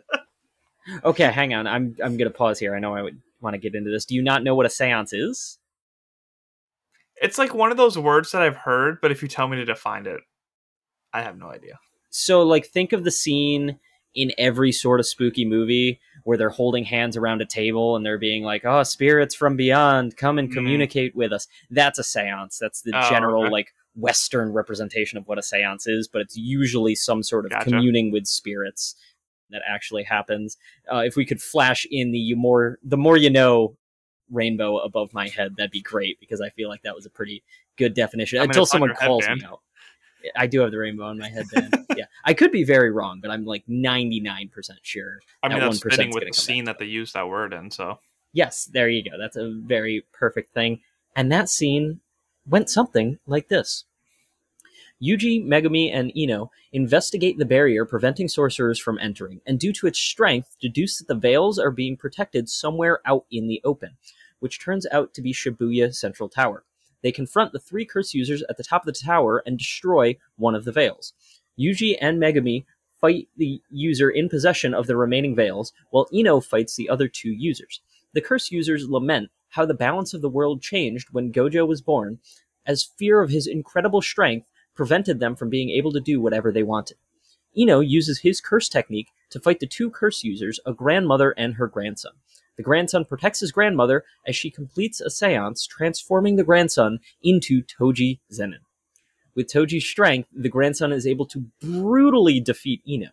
Okay, 1.06 1.32
hang 1.32 1.54
on. 1.54 1.66
I'm 1.66 1.96
I'm 2.04 2.18
going 2.18 2.30
to 2.30 2.38
pause 2.38 2.60
here. 2.60 2.76
I 2.76 2.80
know 2.80 2.94
I 2.94 3.02
would 3.02 3.22
want 3.40 3.54
to 3.54 3.58
get 3.58 3.74
into 3.74 3.90
this. 3.90 4.04
Do 4.04 4.16
you 4.16 4.22
not 4.22 4.44
know 4.44 4.54
what 4.54 4.66
a 4.66 4.70
seance 4.70 5.14
is? 5.14 5.58
It's 7.22 7.38
like 7.38 7.54
one 7.54 7.72
of 7.72 7.78
those 7.78 7.98
words 7.98 8.32
that 8.32 8.42
I've 8.42 8.58
heard, 8.58 8.98
but 9.02 9.10
if 9.10 9.22
you 9.22 9.30
tell 9.30 9.48
me 9.48 9.56
to 9.56 9.64
define 9.64 10.06
it, 10.06 10.20
I 11.14 11.22
have 11.22 11.38
no 11.38 11.48
idea. 11.48 11.80
So, 12.10 12.42
like, 12.44 12.66
think 12.66 12.92
of 12.92 13.06
the 13.06 13.12
scene 13.12 13.80
in 14.14 14.34
every 14.38 14.74
sort 14.74 15.00
of 15.00 15.06
spooky 15.08 15.46
movie 15.46 16.02
where 16.26 16.38
they're 16.38 16.50
holding 16.50 16.84
hands 16.84 17.16
around 17.16 17.42
a 17.42 17.46
table 17.46 17.96
and 17.96 18.06
they're 18.06 18.20
being 18.20 18.44
like, 18.44 18.66
"Oh, 18.66 18.84
spirits 18.84 19.34
from 19.34 19.56
beyond, 19.56 20.18
come 20.18 20.38
and 20.38 20.50
Mhm. 20.50 20.54
communicate 20.54 21.16
with 21.16 21.32
us." 21.32 21.48
That's 21.70 21.98
a 21.98 22.04
seance. 22.04 22.58
That's 22.60 22.82
the 22.82 22.92
Oh, 22.94 23.10
general 23.10 23.44
okay. 23.44 23.52
like 23.52 23.74
Western 23.96 24.52
representation 24.52 25.18
of 25.18 25.28
what 25.28 25.38
a 25.38 25.44
seance 25.44 25.88
is, 25.88 26.08
but 26.08 26.22
it's 26.22 26.38
usually 26.38 26.96
some 26.96 27.24
sort 27.24 27.46
of 27.46 27.52
Gotcha. 27.52 27.70
communing 27.70 28.12
with 28.12 28.26
spirits 28.26 28.96
that 29.52 29.62
actually 29.68 30.04
happens. 30.04 30.58
Uh, 30.92 30.98
if 30.98 31.16
we 31.16 31.26
could 31.26 31.42
flash 31.42 31.86
in 31.90 32.12
the 32.12 32.18
you 32.18 32.36
more 32.36 32.80
the 32.84 32.98
more 32.98 33.18
you 33.18 33.30
know 33.30 33.76
rainbow 34.32 34.78
above 34.78 35.14
my 35.14 35.28
head, 35.28 35.56
that'd 35.58 35.72
be 35.72 35.82
great 35.82 36.20
because 36.20 36.42
I 36.42 36.50
feel 36.50 36.70
like 36.70 36.82
that 36.84 36.96
was 36.96 37.06
a 37.06 37.10
pretty 37.10 37.44
good 37.78 37.94
definition. 37.94 38.40
I 38.40 38.44
mean, 38.44 38.50
Until 38.50 38.66
someone 38.66 38.94
calls 38.96 39.28
me 39.28 39.44
out. 39.46 39.62
I 40.38 40.48
do 40.48 40.62
have 40.62 40.72
the 40.72 40.78
rainbow 40.78 41.04
on 41.04 41.20
my 41.20 41.28
headband. 41.28 41.86
yeah, 41.98 42.06
I 42.24 42.34
could 42.34 42.52
be 42.52 42.64
very 42.64 42.92
wrong, 42.92 43.20
but 43.22 43.30
I'm 43.30 43.44
like 43.44 43.66
99% 43.68 44.50
sure. 44.82 45.20
I 45.44 45.50
mean, 45.50 45.60
That 45.60 45.66
that's 45.66 45.84
fitting 45.84 46.14
with 46.14 46.24
the 46.26 46.34
scene 46.34 46.64
that 46.66 46.80
they 46.80 46.86
use 46.86 47.12
that 47.12 47.28
word 47.28 47.52
in. 47.52 47.70
So 47.70 48.00
Yes, 48.32 48.66
there 48.66 48.90
you 48.90 49.04
go. 49.04 49.18
That's 49.18 49.36
a 49.36 49.52
very 49.52 50.06
perfect 50.12 50.54
thing. 50.54 50.82
And 51.16 51.32
that 51.32 51.50
scene 51.50 52.00
went 52.48 52.70
something 52.70 53.20
like 53.26 53.48
this. 53.50 53.86
Yuji, 55.02 55.46
Megumi, 55.46 55.94
and 55.94 56.16
Ino 56.16 56.50
investigate 56.72 57.38
the 57.38 57.46
barrier 57.46 57.86
preventing 57.86 58.28
sorcerers 58.30 58.80
from 58.80 58.98
entering, 59.00 59.42
and 59.46 59.60
due 59.60 59.74
to 59.74 59.88
its 59.88 60.00
strength, 60.00 60.56
deduce 60.62 60.98
that 61.00 61.08
the 61.08 61.16
veils 61.16 61.60
are 61.60 61.72
being 61.72 61.98
protected 61.98 62.48
somewhere 62.48 63.00
out 63.06 63.26
in 63.30 63.48
the 63.48 63.60
open, 63.66 63.98
which 64.40 64.60
turns 64.60 64.88
out 64.92 65.14
to 65.14 65.22
be 65.22 65.34
Shibuya 65.34 65.94
Central 65.94 66.30
Tower. 66.30 66.64
They 67.02 67.12
confront 67.12 67.52
the 67.52 67.60
three 67.60 67.86
curse 67.86 68.14
users 68.14 68.44
at 68.50 68.56
the 68.56 68.64
top 68.64 68.88
of 68.88 68.94
the 68.94 69.00
tower 69.00 69.44
and 69.46 69.58
destroy 69.58 70.18
one 70.38 70.56
of 70.56 70.64
the 70.64 70.72
veils. 70.72 71.14
Yuji 71.60 71.98
and 72.00 72.22
Megumi 72.22 72.66
fight 73.02 73.28
the 73.36 73.62
user 73.70 74.10
in 74.10 74.30
possession 74.30 74.74
of 74.74 74.88
the 74.88 74.96
remaining 74.96 75.36
veils, 75.36 75.74
while 75.90 76.08
Ino 76.14 76.40
fights 76.40 76.78
the 76.78 76.90
other 76.90 77.10
two 77.10 77.32
users. 77.32 77.82
The 78.14 78.22
curse 78.22 78.52
users 78.52 78.88
lament 78.88 79.32
how 79.54 79.66
the 79.66 79.74
balance 79.74 80.14
of 80.14 80.22
the 80.22 80.30
world 80.30 80.62
changed 80.62 81.10
when 81.12 81.32
Gojo 81.32 81.68
was 81.68 81.82
born, 81.82 82.20
as 82.66 82.84
fear 82.84 83.22
of 83.22 83.30
his 83.30 83.46
incredible 83.46 84.02
strength 84.02 84.50
prevented 84.76 85.20
them 85.20 85.36
from 85.36 85.50
being 85.50 85.70
able 85.70 85.92
to 85.92 86.00
do 86.00 86.20
whatever 86.20 86.52
they 86.52 86.64
wanted. 86.64 86.98
Ino 87.56 87.80
uses 87.80 88.22
his 88.22 88.42
curse 88.42 88.68
technique 88.68 89.10
to 89.30 89.40
fight 89.40 89.60
the 89.60 89.68
two 89.68 89.92
curse 89.92 90.24
users, 90.24 90.60
a 90.66 90.74
grandmother 90.74 91.36
and 91.38 91.54
her 91.54 91.68
grandson. 91.68 92.14
The 92.58 92.64
grandson 92.64 93.06
protects 93.06 93.42
his 93.42 93.52
grandmother 93.52 94.04
as 94.28 94.36
she 94.36 94.50
completes 94.50 95.00
a 95.00 95.12
seance, 95.12 95.68
transforming 95.68 96.36
the 96.36 96.44
grandson 96.44 97.00
into 97.22 97.62
Toji 97.62 98.20
Zenin. 98.32 98.66
With 99.36 99.52
Toji's 99.52 99.86
strength, 99.86 100.30
the 100.34 100.50
grandson 100.50 100.92
is 100.92 101.06
able 101.06 101.28
to 101.28 101.46
brutally 101.62 102.40
defeat 102.40 102.82
Ino. 102.88 103.10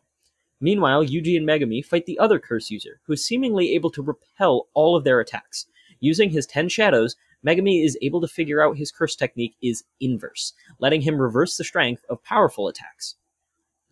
Meanwhile, 0.59 1.05
Yuji 1.05 1.37
and 1.37 1.47
Megumi 1.47 1.85
fight 1.85 2.07
the 2.07 2.19
other 2.19 2.39
curse 2.39 2.71
user, 2.71 3.01
who 3.05 3.13
is 3.13 3.25
seemingly 3.25 3.75
able 3.75 3.91
to 3.91 4.03
repel 4.03 4.69
all 4.73 4.97
of 4.97 5.05
their 5.05 5.21
attacks. 5.21 5.67
Using 6.00 6.31
his 6.31 6.47
10 6.47 6.69
shadows, 6.69 7.17
Megumi 7.47 7.85
is 7.85 7.97
able 8.02 8.20
to 8.20 8.29
figure 8.29 8.62
out 8.62 8.76
his 8.76 8.91
curse 8.91 9.14
technique 9.14 9.55
is 9.62 9.85
inverse, 10.00 10.52
letting 10.79 11.02
him 11.02 11.20
reverse 11.20 11.56
the 11.56 11.64
strength 11.64 12.05
of 12.08 12.23
powerful 12.23 12.69
attacks. 12.69 13.17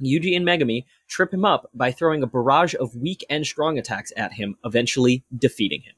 Yuji 0.03 0.37
and 0.37 0.47
Megumi 0.47 0.85
trip 1.09 1.33
him 1.33 1.45
up 1.45 1.69
by 1.75 1.91
throwing 1.91 2.23
a 2.23 2.27
barrage 2.27 2.75
of 2.79 2.95
weak 2.95 3.25
and 3.29 3.45
strong 3.47 3.79
attacks 3.79 4.13
at 4.17 4.35
him, 4.35 4.57
eventually 4.65 5.25
defeating 5.37 5.83
him. 5.83 5.95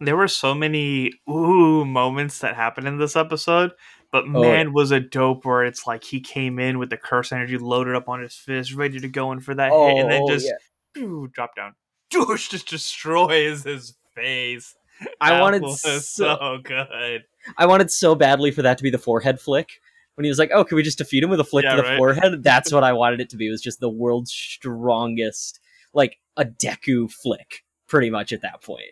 there 0.00 0.16
were 0.16 0.28
so 0.28 0.54
many 0.54 1.12
ooh 1.28 1.84
moments 1.84 2.38
that 2.40 2.56
happened 2.56 2.88
in 2.88 2.98
this 2.98 3.16
episode. 3.16 3.72
But 4.12 4.24
Oh, 4.24 4.42
man, 4.42 4.72
was 4.72 4.90
a 4.90 4.98
dope 4.98 5.44
where 5.44 5.64
it's 5.64 5.86
like 5.86 6.02
he 6.02 6.20
came 6.20 6.58
in 6.58 6.78
with 6.80 6.90
the 6.90 6.96
curse 6.96 7.30
energy 7.30 7.56
loaded 7.58 7.94
up 7.94 8.08
on 8.08 8.20
his 8.20 8.34
fist, 8.34 8.74
ready 8.74 8.98
to 8.98 9.08
go 9.08 9.30
in 9.30 9.38
for 9.40 9.54
that 9.54 9.70
hit, 9.70 9.98
and 9.98 10.10
then 10.10 10.22
oh, 10.24 10.28
just 10.28 10.52
pew, 10.94 11.30
drop 11.32 11.54
down, 11.54 11.74
Doosh, 12.12 12.50
just 12.50 12.68
destroys 12.68 13.62
his 13.62 13.94
face. 14.16 14.74
I 15.20 15.40
wanted 15.40 15.66
so, 15.70 15.98
so 15.98 16.58
good. 16.62 17.24
I 17.56 17.66
wanted 17.66 17.90
so 17.90 18.14
badly 18.14 18.50
for 18.50 18.62
that 18.62 18.76
to 18.78 18.82
be 18.84 18.90
the 18.90 18.98
forehead 18.98 19.40
flick. 19.40 19.70
When 20.16 20.24
he 20.24 20.28
was 20.28 20.38
like, 20.38 20.50
"Oh, 20.52 20.64
can 20.64 20.76
we 20.76 20.82
just 20.82 20.98
defeat 20.98 21.22
him 21.22 21.30
with 21.30 21.40
a 21.40 21.44
flick 21.44 21.64
Yeah, 21.64 21.76
to 21.76 21.82
the 21.82 21.88
right. 21.88 21.96
forehead?" 21.98 22.42
That's 22.42 22.72
what 22.72 22.84
I 22.84 22.92
wanted 22.92 23.20
it 23.20 23.30
to 23.30 23.36
be. 23.36 23.46
It 23.48 23.50
was 23.50 23.62
just 23.62 23.80
the 23.80 23.88
world's 23.88 24.32
strongest, 24.32 25.60
like 25.94 26.18
a 26.36 26.44
Deku 26.44 27.10
flick, 27.10 27.64
pretty 27.86 28.10
much 28.10 28.32
at 28.32 28.42
that 28.42 28.62
point. 28.62 28.82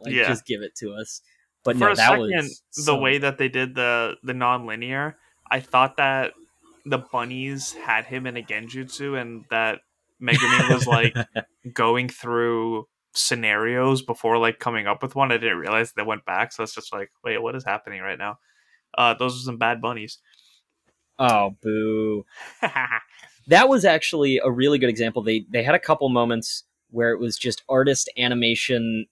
Like, 0.00 0.12
Yeah. 0.12 0.28
just 0.28 0.44
give 0.46 0.60
it 0.62 0.74
to 0.76 0.92
us. 0.92 1.22
But 1.64 1.76
For 1.76 1.80
no, 1.80 1.86
a 1.92 1.94
that 1.96 2.08
second, 2.10 2.20
was 2.20 2.62
the 2.76 2.82
so- 2.82 2.98
way 2.98 3.18
that 3.18 3.38
they 3.38 3.48
did 3.48 3.74
the 3.74 4.16
the 4.22 4.34
non-linear, 4.34 5.16
I 5.50 5.60
thought 5.60 5.96
that 5.96 6.32
the 6.84 6.98
bunnies 6.98 7.72
had 7.72 8.04
him 8.04 8.26
in 8.26 8.36
a 8.36 8.42
genjutsu, 8.42 9.18
and 9.20 9.44
that 9.50 9.80
Megumi 10.22 10.72
was 10.74 10.86
like 10.86 11.14
going 11.72 12.08
through 12.08 12.86
scenarios 13.16 14.02
before 14.02 14.38
like 14.38 14.58
coming 14.58 14.86
up 14.86 15.02
with 15.02 15.14
one. 15.14 15.32
I 15.32 15.38
didn't 15.38 15.58
realize 15.58 15.92
they 15.92 16.02
went 16.02 16.24
back, 16.24 16.52
so 16.52 16.62
it's 16.62 16.74
just 16.74 16.92
like, 16.92 17.10
wait, 17.24 17.40
what 17.42 17.54
is 17.56 17.64
happening 17.64 18.00
right 18.02 18.18
now? 18.18 18.38
Uh, 18.96 19.14
those 19.14 19.36
are 19.36 19.44
some 19.44 19.58
bad 19.58 19.80
bunnies. 19.80 20.18
oh, 21.18 21.56
boo. 21.62 22.24
that 23.48 23.68
was 23.68 23.84
actually 23.84 24.38
a 24.42 24.50
really 24.50 24.78
good 24.78 24.90
example. 24.90 25.22
They 25.22 25.46
they 25.50 25.62
had 25.62 25.74
a 25.74 25.78
couple 25.80 26.08
moments 26.08 26.64
where 26.90 27.10
it 27.12 27.18
was 27.20 27.36
just 27.36 27.62
artist 27.68 28.10
animation, 28.16 29.06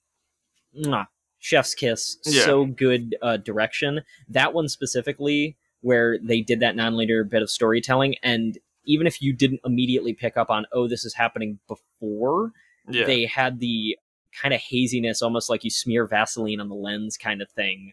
mwah, 0.78 1.06
chef's 1.38 1.74
kiss, 1.74 2.18
Yeah. 2.24 2.44
so 2.44 2.66
good 2.66 3.16
uh, 3.22 3.36
direction. 3.38 4.02
That 4.28 4.54
one 4.54 4.68
specifically, 4.68 5.56
where 5.80 6.18
they 6.22 6.40
did 6.40 6.60
that 6.60 6.76
nonlinear 6.76 7.28
bit 7.28 7.42
of 7.42 7.50
storytelling, 7.50 8.16
and 8.22 8.58
even 8.86 9.06
if 9.06 9.20
you 9.22 9.32
didn't 9.32 9.60
immediately 9.64 10.12
pick 10.12 10.36
up 10.36 10.50
on, 10.50 10.66
oh, 10.72 10.86
this 10.88 11.04
is 11.04 11.14
happening 11.14 11.58
before, 11.68 12.52
yeah, 12.88 13.04
they 13.04 13.26
had 13.26 13.60
the 13.60 13.98
kind 14.40 14.54
of 14.54 14.60
haziness, 14.60 15.22
almost 15.22 15.48
like 15.48 15.64
you 15.64 15.70
smear 15.70 16.06
Vaseline 16.06 16.60
on 16.60 16.68
the 16.68 16.74
lens 16.74 17.16
kind 17.16 17.40
of 17.40 17.50
thing 17.50 17.92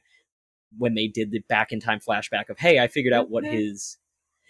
when 0.77 0.95
they 0.95 1.07
did 1.07 1.31
the 1.31 1.39
back 1.49 1.71
in 1.71 1.79
time 1.79 1.99
flashback 1.99 2.49
of, 2.49 2.57
hey, 2.57 2.79
I 2.79 2.87
figured 2.87 3.13
out 3.13 3.29
what 3.29 3.43
his. 3.43 3.97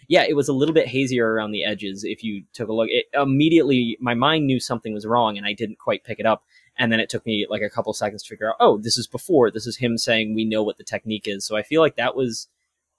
Yeah, 0.08 0.24
it 0.28 0.34
was 0.34 0.48
a 0.48 0.52
little 0.52 0.74
bit 0.74 0.88
hazier 0.88 1.32
around 1.32 1.52
the 1.52 1.64
edges. 1.64 2.02
If 2.04 2.24
you 2.24 2.42
took 2.52 2.68
a 2.68 2.72
look, 2.72 2.88
it 2.90 3.06
immediately 3.14 3.96
my 4.00 4.14
mind 4.14 4.46
knew 4.46 4.58
something 4.58 4.92
was 4.92 5.06
wrong, 5.06 5.36
and 5.36 5.46
I 5.46 5.52
didn't 5.52 5.78
quite 5.78 6.04
pick 6.04 6.18
it 6.18 6.26
up. 6.26 6.42
And 6.76 6.90
then 6.90 7.00
it 7.00 7.08
took 7.08 7.24
me 7.26 7.46
like 7.48 7.62
a 7.62 7.70
couple 7.70 7.92
seconds 7.92 8.22
to 8.22 8.28
figure 8.28 8.48
out, 8.48 8.56
oh, 8.58 8.78
this 8.78 8.96
is 8.96 9.06
before. 9.06 9.50
This 9.50 9.66
is 9.66 9.76
him 9.76 9.98
saying 9.98 10.34
we 10.34 10.44
know 10.44 10.62
what 10.62 10.78
the 10.78 10.84
technique 10.84 11.28
is. 11.28 11.44
So 11.44 11.56
I 11.56 11.62
feel 11.62 11.80
like 11.80 11.96
that 11.96 12.16
was 12.16 12.48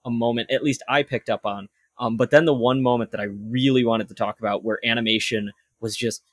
a 0.05 0.11
moment, 0.11 0.51
at 0.51 0.63
least 0.63 0.83
I 0.87 1.03
picked 1.03 1.29
up 1.29 1.45
on. 1.45 1.69
Um, 1.97 2.17
but 2.17 2.31
then 2.31 2.45
the 2.45 2.53
one 2.53 2.81
moment 2.81 3.11
that 3.11 3.19
I 3.19 3.25
really 3.25 3.85
wanted 3.85 4.07
to 4.09 4.15
talk 4.15 4.39
about, 4.39 4.63
where 4.63 4.79
animation 4.85 5.51
was 5.79 5.95
just 5.95 6.23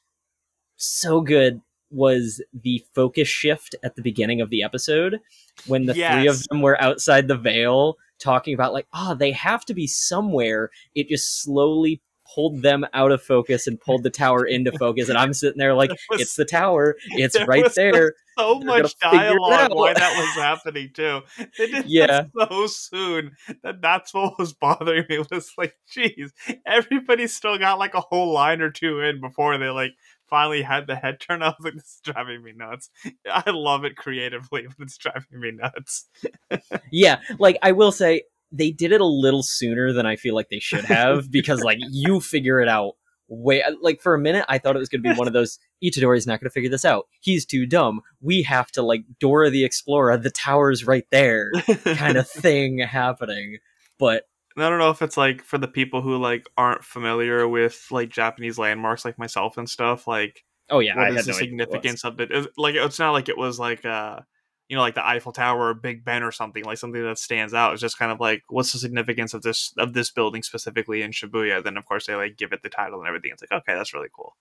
so 0.80 1.20
good 1.20 1.60
was 1.90 2.42
the 2.52 2.84
focus 2.94 3.26
shift 3.28 3.74
at 3.82 3.96
the 3.96 4.02
beginning 4.02 4.40
of 4.40 4.48
the 4.50 4.62
episode 4.62 5.18
when 5.66 5.86
the 5.86 5.94
three 5.94 6.28
of 6.28 6.42
them 6.48 6.62
were 6.62 6.80
outside 6.80 7.26
the 7.26 7.36
veil 7.36 7.96
talking 8.20 8.54
about 8.54 8.72
like 8.72 8.86
oh 8.94 9.14
they 9.14 9.32
have 9.32 9.64
to 9.64 9.74
be 9.74 9.86
somewhere 9.88 10.70
it 10.94 11.08
just 11.08 11.42
slowly 11.42 12.00
pulled 12.32 12.62
them 12.62 12.84
out 12.94 13.10
of 13.10 13.20
focus 13.22 13.66
and 13.66 13.80
pulled 13.80 14.04
the 14.04 14.10
tower 14.10 14.44
into 14.46 14.70
focus, 14.78 15.08
and 15.08 15.18
I'm 15.18 15.32
sitting 15.32 15.58
there 15.58 15.74
like, 15.74 15.90
was- 16.10 16.20
it's 16.20 16.36
the 16.36 16.44
tower, 16.44 16.96
it's 17.10 17.36
there 17.36 17.46
right 17.46 17.74
there. 17.74 18.14
so 18.38 18.60
They're 18.60 18.82
much 18.82 18.92
it 18.92 19.00
dialogue 19.00 19.70
why 19.74 19.94
that 19.94 20.16
was 20.16 20.34
happening 20.36 20.90
too. 20.94 21.22
They 21.58 21.66
did 21.66 21.86
Yeah. 21.86 22.26
so 22.38 22.66
soon 22.68 23.32
that 23.64 23.82
that's 23.82 24.14
what 24.14 24.38
was 24.38 24.52
bothering 24.52 25.06
me. 25.08 25.18
Was 25.30 25.52
like, 25.58 25.74
geez, 25.90 26.32
everybody 26.64 27.26
still 27.26 27.58
got 27.58 27.78
like 27.80 27.94
a 27.94 28.00
whole 28.00 28.32
line 28.32 28.60
or 28.60 28.70
two 28.70 29.00
in 29.00 29.20
before 29.20 29.58
they 29.58 29.68
like 29.68 29.92
finally 30.30 30.62
had 30.62 30.86
the 30.86 30.96
head 30.96 31.20
turn. 31.20 31.42
I 31.42 31.48
was 31.48 31.56
like, 31.60 31.74
this 31.74 31.84
is 31.84 32.00
driving 32.02 32.42
me 32.42 32.52
nuts. 32.54 32.88
I 33.30 33.50
love 33.50 33.84
it 33.84 33.96
creatively, 33.96 34.66
but 34.78 34.84
it's 34.84 34.96
driving 34.96 35.40
me 35.40 35.50
nuts. 35.52 36.08
Yeah, 36.92 37.20
like 37.38 37.56
I 37.62 37.72
will 37.72 37.92
say 37.92 38.22
they 38.52 38.70
did 38.70 38.92
it 38.92 39.00
a 39.00 39.06
little 39.06 39.42
sooner 39.42 39.92
than 39.92 40.06
I 40.06 40.16
feel 40.16 40.34
like 40.34 40.48
they 40.48 40.58
should 40.58 40.84
have 40.84 41.30
because 41.30 41.62
like 41.62 41.78
you 41.80 42.20
figure 42.20 42.60
it 42.60 42.68
out 42.68 42.94
way 43.28 43.62
like 43.80 44.02
for 44.02 44.14
a 44.14 44.18
minute 44.18 44.44
I 44.48 44.58
thought 44.58 44.74
it 44.74 44.80
was 44.80 44.88
going 44.88 45.04
to 45.04 45.08
be 45.08 45.16
one 45.16 45.28
of 45.28 45.32
those 45.32 45.60
Itadori's 45.84 46.26
not 46.26 46.40
going 46.40 46.48
to 46.48 46.52
figure 46.52 46.70
this 46.70 46.84
out. 46.84 47.06
He's 47.20 47.46
too 47.46 47.64
dumb. 47.64 48.00
We 48.20 48.42
have 48.42 48.72
to 48.72 48.82
like 48.82 49.02
Dora 49.20 49.50
the 49.50 49.64
Explorer. 49.64 50.16
The 50.16 50.30
tower's 50.30 50.84
right 50.84 51.06
there, 51.10 51.50
kind 51.84 52.16
of 52.16 52.28
thing 52.28 52.78
happening. 52.78 53.58
But 53.98 54.24
I 54.56 54.68
don't 54.68 54.78
know 54.78 54.90
if 54.90 55.02
it's 55.02 55.16
like 55.16 55.42
for 55.44 55.58
the 55.58 55.68
people 55.68 56.02
who 56.02 56.16
like 56.16 56.46
aren't 56.56 56.84
familiar 56.84 57.46
with 57.48 57.86
like 57.90 58.08
Japanese 58.10 58.58
landmarks 58.58 59.04
like 59.04 59.18
myself 59.18 59.56
and 59.58 59.68
stuff, 59.68 60.06
like 60.06 60.44
oh 60.68 60.80
yeah, 60.80 60.96
what 60.96 61.06
I 61.06 61.10
is 61.10 61.16
had 61.16 61.24
the 61.26 61.30
no 61.32 61.36
idea 61.36 61.56
what 61.56 61.68
it 61.68 61.68
was. 61.70 61.82
significance 61.98 62.04
of 62.04 62.20
it? 62.20 62.30
Is- 62.32 62.48
Like 62.56 62.74
it's 62.74 62.98
not 62.98 63.12
like 63.12 63.28
it 63.28 63.38
was 63.38 63.58
like 63.58 63.84
uh 63.84 64.20
you 64.68 64.76
know 64.76 64.82
like 64.82 64.94
the 64.94 65.06
Eiffel 65.06 65.32
Tower 65.32 65.68
or 65.68 65.74
Big 65.74 66.04
Ben 66.04 66.22
or 66.22 66.32
something 66.32 66.64
like 66.64 66.78
something 66.78 67.02
that 67.02 67.18
stands 67.18 67.54
out. 67.54 67.72
It's 67.72 67.80
just 67.80 67.98
kind 67.98 68.12
of 68.12 68.20
like 68.20 68.42
what's 68.48 68.72
the 68.72 68.78
significance 68.78 69.34
of 69.34 69.42
this 69.42 69.72
of 69.78 69.92
this 69.92 70.10
building 70.10 70.42
specifically 70.42 71.02
in 71.02 71.10
Shibuya? 71.12 71.62
Then 71.62 71.76
of 71.76 71.86
course 71.86 72.06
they 72.06 72.14
like 72.14 72.36
give 72.36 72.52
it 72.52 72.62
the 72.62 72.68
title 72.68 72.98
and 73.00 73.08
everything. 73.08 73.30
It's 73.32 73.42
like 73.42 73.52
okay, 73.62 73.74
that's 73.74 73.94
really 73.94 74.08
cool. 74.14 74.36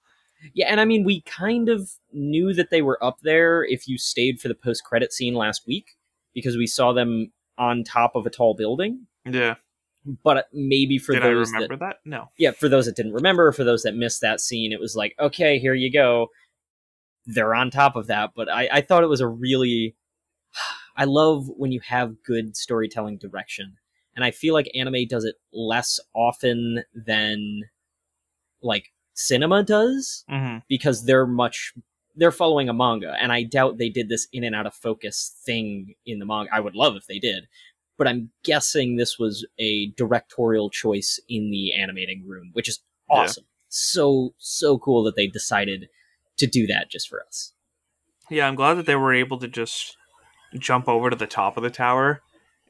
Yeah, 0.53 0.67
and 0.67 0.79
I 0.79 0.85
mean, 0.85 1.03
we 1.03 1.19
kind 1.21 1.67
of 1.67 1.89
knew 2.13 2.53
that 2.53 2.69
they 2.69 2.81
were 2.81 3.03
up 3.03 3.19
there 3.23 3.63
if 3.65 3.89
you 3.89 3.97
stayed 3.97 4.39
for 4.39 4.47
the 4.47 4.55
post 4.55 4.85
credit 4.85 5.11
scene 5.11 5.33
last 5.33 5.67
week 5.67 5.97
because 6.33 6.55
we 6.55 6.65
saw 6.65 6.93
them 6.93 7.33
on 7.57 7.83
top 7.83 8.15
of 8.15 8.25
a 8.25 8.29
tall 8.29 8.53
building. 8.53 9.05
Yeah. 9.25 9.55
But 10.23 10.47
maybe 10.53 10.97
for 10.97 11.13
Did 11.13 11.23
I 11.23 11.29
those 11.33 11.51
remember 11.51 11.75
that, 11.77 11.79
that? 11.79 11.95
No. 12.09 12.29
yeah, 12.37 12.51
for 12.51 12.67
those 12.69 12.85
that 12.85 12.95
didn't 12.95 13.13
remember, 13.13 13.51
for 13.51 13.63
those 13.63 13.83
that 13.83 13.95
missed 13.95 14.21
that 14.21 14.39
scene, 14.41 14.71
it 14.71 14.79
was 14.79 14.95
like, 14.95 15.13
okay, 15.19 15.59
here 15.59 15.73
you 15.73 15.91
go. 15.91 16.27
They're 17.25 17.53
on 17.53 17.69
top 17.69 17.95
of 17.95 18.07
that, 18.07 18.31
but 18.35 18.49
I, 18.49 18.69
I 18.71 18.81
thought 18.81 19.03
it 19.03 19.07
was 19.09 19.21
a 19.21 19.27
really. 19.27 19.95
I 20.97 21.05
love 21.05 21.47
when 21.55 21.71
you 21.71 21.79
have 21.81 22.23
good 22.25 22.57
storytelling 22.57 23.17
direction, 23.19 23.75
and 24.15 24.25
I 24.25 24.31
feel 24.31 24.53
like 24.53 24.69
anime 24.75 25.05
does 25.07 25.23
it 25.23 25.35
less 25.53 25.99
often 26.13 26.83
than 26.93 27.61
like 28.61 28.91
cinema 29.13 29.63
does 29.63 30.23
Mm-hmm. 30.29 30.57
because 30.67 31.05
they're 31.05 31.27
much 31.27 31.73
they're 32.15 32.31
following 32.31 32.67
a 32.69 32.73
manga 32.73 33.15
and 33.21 33.31
i 33.31 33.43
doubt 33.43 33.77
they 33.77 33.89
did 33.89 34.09
this 34.09 34.27
in 34.33 34.43
and 34.43 34.55
out 34.55 34.65
of 34.65 34.73
focus 34.73 35.35
thing 35.45 35.93
in 36.05 36.19
the 36.19 36.25
manga 36.25 36.49
i 36.53 36.59
would 36.59 36.75
love 36.75 36.95
if 36.95 37.05
they 37.07 37.19
did 37.19 37.45
but 37.99 38.07
i'm 38.07 38.31
guessing 38.43 38.95
this 38.95 39.19
was 39.19 39.45
a 39.59 39.91
directorial 39.97 40.71
choice 40.71 41.19
in 41.29 41.51
the 41.51 41.73
animating 41.73 42.25
room 42.27 42.49
which 42.53 42.67
is 42.67 42.79
Yeah. 43.11 43.17
awesome 43.21 43.43
so 43.67 44.33
so 44.39 44.79
cool 44.79 45.03
that 45.03 45.15
they 45.15 45.27
decided 45.27 45.89
to 46.37 46.47
do 46.47 46.65
that 46.65 46.89
just 46.89 47.07
for 47.07 47.21
us 47.27 47.53
Yeah, 48.31 48.47
I'm 48.47 48.55
glad 48.55 48.75
that 48.75 48.85
they 48.87 48.95
were 48.95 49.13
able 49.13 49.37
to 49.39 49.47
just 49.47 49.95
jump 50.57 50.87
over 50.87 51.09
to 51.11 51.15
the 51.15 51.27
top 51.27 51.57
of 51.57 51.63
the 51.63 51.69
tower 51.69 52.21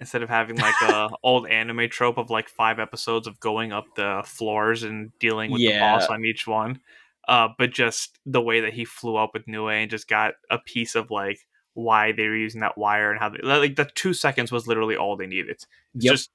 instead 0.01 0.21
of 0.23 0.29
having 0.29 0.57
like 0.57 0.81
a 0.81 1.09
old 1.23 1.47
anime 1.47 1.89
trope 1.89 2.17
of 2.17 2.29
like 2.29 2.49
five 2.49 2.79
episodes 2.79 3.27
of 3.27 3.39
going 3.39 3.71
up 3.71 3.85
the 3.95 4.21
floors 4.25 4.83
and 4.83 5.11
dealing 5.19 5.51
with 5.51 5.61
the 5.61 5.79
boss 5.79 6.07
on 6.13 6.25
each 6.25 6.47
one. 6.47 6.79
Uh, 7.27 7.49
but 7.57 7.71
just 7.71 8.17
the 8.25 8.41
way 8.41 8.61
that 8.61 8.73
he 8.73 8.85
flew 8.85 9.15
up 9.15 9.31
with 9.33 9.47
Nue 9.47 9.67
and 9.69 9.91
just 9.91 10.07
got 10.07 10.33
a 10.49 10.57
piece 10.57 10.95
of 10.95 11.11
like 11.11 11.39
why 11.79 12.11
they 12.11 12.27
were 12.27 12.35
using 12.35 12.61
that 12.61 12.77
wire 12.77 13.11
and 13.11 13.19
how 13.19 13.29
they 13.29 13.39
like 13.41 13.75
the 13.75 13.85
two 13.95 14.13
seconds 14.13 14.51
was 14.51 14.67
literally 14.67 14.95
all 14.95 15.15
they 15.15 15.27
needed. 15.27 15.49
It's 15.49 15.67
Yep. 15.95 16.11
just 16.13 16.29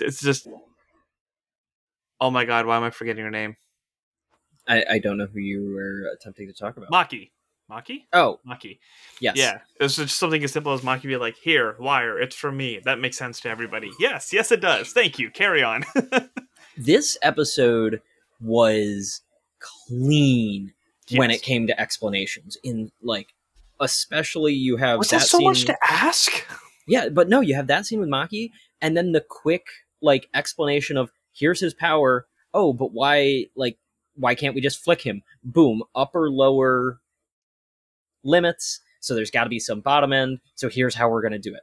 it's 0.00 0.20
just 0.20 0.48
oh 2.20 2.30
my 2.30 2.44
god, 2.44 2.66
why 2.66 2.76
am 2.76 2.82
I 2.84 2.90
forgetting 2.90 3.24
her 3.24 3.30
name? 3.30 3.56
I, 4.66 4.84
I 4.90 4.98
don't 4.98 5.16
know 5.16 5.26
who 5.32 5.38
you 5.40 5.72
were 5.74 6.10
attempting 6.12 6.46
to 6.48 6.52
talk 6.52 6.76
about 6.76 6.90
Maki. 6.90 7.30
Maki? 7.70 8.04
oh 8.12 8.38
Maki. 8.48 8.78
yes 9.20 9.36
Yeah, 9.36 9.58
it's 9.80 9.96
just 9.96 10.18
something 10.18 10.42
as 10.42 10.52
simple 10.52 10.72
as 10.72 10.80
Maki 10.82 11.02
be 11.02 11.16
like, 11.16 11.36
"Here, 11.36 11.76
wire, 11.78 12.18
it's 12.18 12.34
for 12.36 12.50
me." 12.52 12.80
That 12.84 12.98
makes 12.98 13.16
sense 13.18 13.40
to 13.40 13.48
everybody. 13.50 13.90
Yes, 14.00 14.32
yes, 14.32 14.50
it 14.52 14.60
does. 14.60 14.92
Thank 14.92 15.18
you. 15.18 15.30
Carry 15.30 15.62
on. 15.62 15.84
this 16.76 17.16
episode 17.22 18.00
was 18.40 19.20
clean 19.60 20.72
when 21.16 21.30
it 21.30 21.42
came 21.42 21.66
to 21.66 21.78
explanations 21.80 22.56
in 22.62 22.90
like 23.02 23.28
especially 23.80 24.52
you 24.52 24.76
have 24.76 24.98
was 24.98 25.10
that 25.10 25.20
that 25.20 25.26
so 25.28 25.38
scene 25.38 25.46
much 25.48 25.64
to 25.64 25.76
ask? 25.88 26.30
yeah 26.86 27.08
but 27.08 27.28
no 27.28 27.40
you 27.40 27.54
have 27.54 27.66
that 27.66 27.86
scene 27.86 28.00
with 28.00 28.08
maki 28.08 28.50
and 28.80 28.96
then 28.96 29.12
the 29.12 29.20
quick 29.20 29.66
like 30.02 30.28
explanation 30.34 30.96
of 30.96 31.10
here's 31.32 31.60
his 31.60 31.74
power 31.74 32.26
oh 32.54 32.72
but 32.72 32.92
why 32.92 33.44
like 33.56 33.78
why 34.14 34.34
can't 34.34 34.54
we 34.54 34.60
just 34.60 34.82
flick 34.82 35.02
him 35.02 35.22
boom 35.44 35.82
upper 35.94 36.30
lower 36.30 36.98
limits 38.24 38.80
so 39.00 39.14
there's 39.14 39.30
got 39.30 39.44
to 39.44 39.50
be 39.50 39.60
some 39.60 39.80
bottom 39.80 40.12
end 40.12 40.38
so 40.54 40.68
here's 40.68 40.94
how 40.94 41.08
we're 41.08 41.22
going 41.22 41.32
to 41.32 41.38
do 41.38 41.54
it 41.54 41.62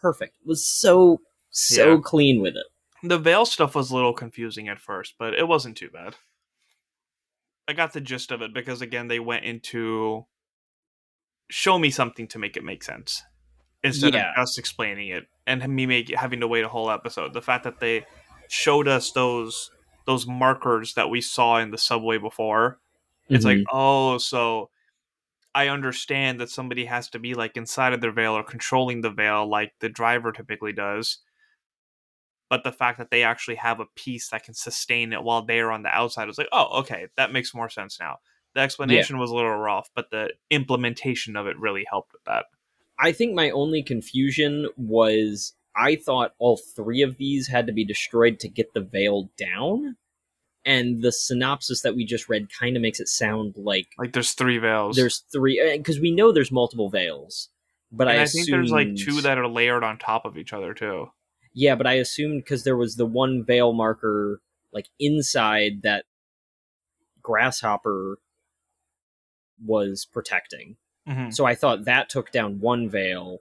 perfect 0.00 0.34
it 0.40 0.48
was 0.48 0.64
so 0.66 1.20
so 1.50 1.94
Yeah. 1.96 2.00
clean 2.02 2.40
with 2.40 2.56
it 2.56 2.66
The 3.02 3.18
veil 3.18 3.44
stuff 3.44 3.74
was 3.74 3.90
a 3.90 3.94
little 3.94 4.14
confusing 4.14 4.68
at 4.68 4.78
first, 4.80 5.14
but 5.18 5.34
it 5.34 5.46
wasn't 5.48 5.76
too 5.76 5.90
bad. 5.90 6.14
I 7.68 7.72
got 7.74 7.92
the 7.92 8.00
gist 8.00 8.30
of 8.30 8.42
it 8.42 8.54
because 8.54 8.80
again, 8.80 9.08
they 9.08 9.18
went 9.20 9.44
into 9.44 10.24
show 11.52 11.78
me 11.78 11.90
something 11.90 12.26
to 12.26 12.38
make 12.38 12.56
it 12.56 12.64
make 12.64 12.82
sense 12.82 13.22
instead 13.84 14.14
Yeah. 14.14 14.30
of 14.30 14.36
just 14.36 14.58
explaining 14.58 15.08
it 15.08 15.26
and 15.46 15.66
me 15.68 15.84
make 15.86 16.08
having 16.08 16.40
to 16.40 16.48
wait 16.48 16.64
a 16.64 16.68
whole 16.68 16.90
episode. 16.90 17.34
The 17.34 17.42
fact 17.42 17.64
that 17.64 17.78
they 17.78 18.06
showed 18.48 18.88
us 18.88 19.12
those 19.12 19.70
those 20.06 20.26
markers 20.26 20.94
that 20.94 21.10
we 21.10 21.20
saw 21.20 21.58
in 21.58 21.70
the 21.70 21.78
subway 21.78 22.18
before 22.18 22.78
It's 23.28 23.44
like, 23.44 23.58
mm-hmm. 23.58 23.76
oh, 23.76 24.18
so 24.18 24.70
I 25.54 25.68
understand 25.68 26.40
that 26.40 26.50
somebody 26.50 26.86
has 26.86 27.08
to 27.10 27.18
be 27.18 27.34
like 27.34 27.56
inside 27.56 27.92
of 27.92 28.00
their 28.00 28.12
veil 28.12 28.32
or 28.32 28.42
controlling 28.42 29.02
the 29.02 29.10
veil 29.10 29.46
like 29.48 29.72
the 29.80 29.88
driver 29.88 30.32
typically 30.32 30.72
does. 30.72 31.18
But 32.48 32.64
the 32.64 32.72
fact 32.72 32.98
that 32.98 33.10
they 33.10 33.22
actually 33.22 33.56
have 33.56 33.80
a 33.80 33.86
piece 33.94 34.28
that 34.30 34.44
can 34.44 34.54
sustain 34.54 35.12
it 35.12 35.22
while 35.22 35.42
they're 35.44 35.70
on 35.72 35.82
the 35.82 35.88
outside 35.90 36.28
is 36.28 36.38
like, 36.38 36.48
oh, 36.52 36.80
okay, 36.80 37.08
that 37.16 37.32
makes 37.32 37.54
more 37.54 37.68
sense 37.70 37.98
now. 38.00 38.18
The 38.54 38.60
explanation 38.60 39.18
was 39.18 39.30
a 39.30 39.34
little 39.34 39.56
rough, 39.56 39.90
but 39.94 40.10
the 40.10 40.30
implementation 40.50 41.36
of 41.36 41.46
it 41.46 41.58
really 41.58 41.84
helped 41.88 42.12
with 42.12 42.24
that. 42.24 42.46
I 42.98 43.12
think 43.12 43.34
my 43.34 43.50
only 43.50 43.82
confusion 43.82 44.68
was 44.76 45.54
I 45.74 45.96
thought 45.96 46.34
all 46.38 46.56
three 46.56 47.02
of 47.02 47.16
these 47.16 47.48
had 47.48 47.66
to 47.66 47.72
be 47.72 47.84
destroyed 47.84 48.38
to 48.40 48.48
get 48.48 48.74
the 48.74 48.80
veil 48.80 49.30
down. 49.38 49.96
And 50.64 51.02
the 51.02 51.10
synopsis 51.10 51.82
that 51.82 51.96
we 51.96 52.04
just 52.04 52.28
read 52.28 52.46
kind 52.56 52.76
of 52.76 52.82
makes 52.82 53.00
it 53.00 53.08
sound 53.08 53.54
like 53.56 53.88
Like 53.98 54.12
there's 54.12 54.32
three 54.32 54.58
veils. 54.58 54.94
there's 54.94 55.24
three, 55.32 55.58
eh, 55.58 55.76
because 55.76 55.98
we 55.98 56.12
know 56.12 56.30
there's 56.30 56.52
multiple 56.52 56.88
veils. 56.88 57.48
But 57.90 58.08
and 58.08 58.20
I, 58.20 58.22
I, 58.22 58.26
think 58.26 58.48
there's 58.48 58.70
like 58.70 58.94
two 58.94 59.20
that 59.22 59.38
are 59.38 59.48
layered 59.48 59.82
on 59.82 59.98
top 59.98 60.24
of 60.24 60.38
each 60.38 60.52
other 60.52 60.72
too. 60.72 61.10
Yeah, 61.52 61.74
but 61.74 61.86
I 61.86 61.94
assumed 61.94 62.44
because 62.44 62.64
there 62.64 62.76
was 62.76 62.96
the 62.96 63.06
one 63.06 63.44
veil 63.44 63.72
marker 63.72 64.40
like 64.72 64.86
inside 64.98 65.82
that 65.82 66.04
Grasshopper 67.22 68.18
was 69.64 70.04
protecting. 70.04 70.76
Mm-hmm. 71.08 71.30
So 71.30 71.44
I 71.44 71.54
thought 71.54 71.84
that 71.84 72.08
took 72.08 72.30
down 72.30 72.60
one 72.60 72.88
veil, 72.88 73.38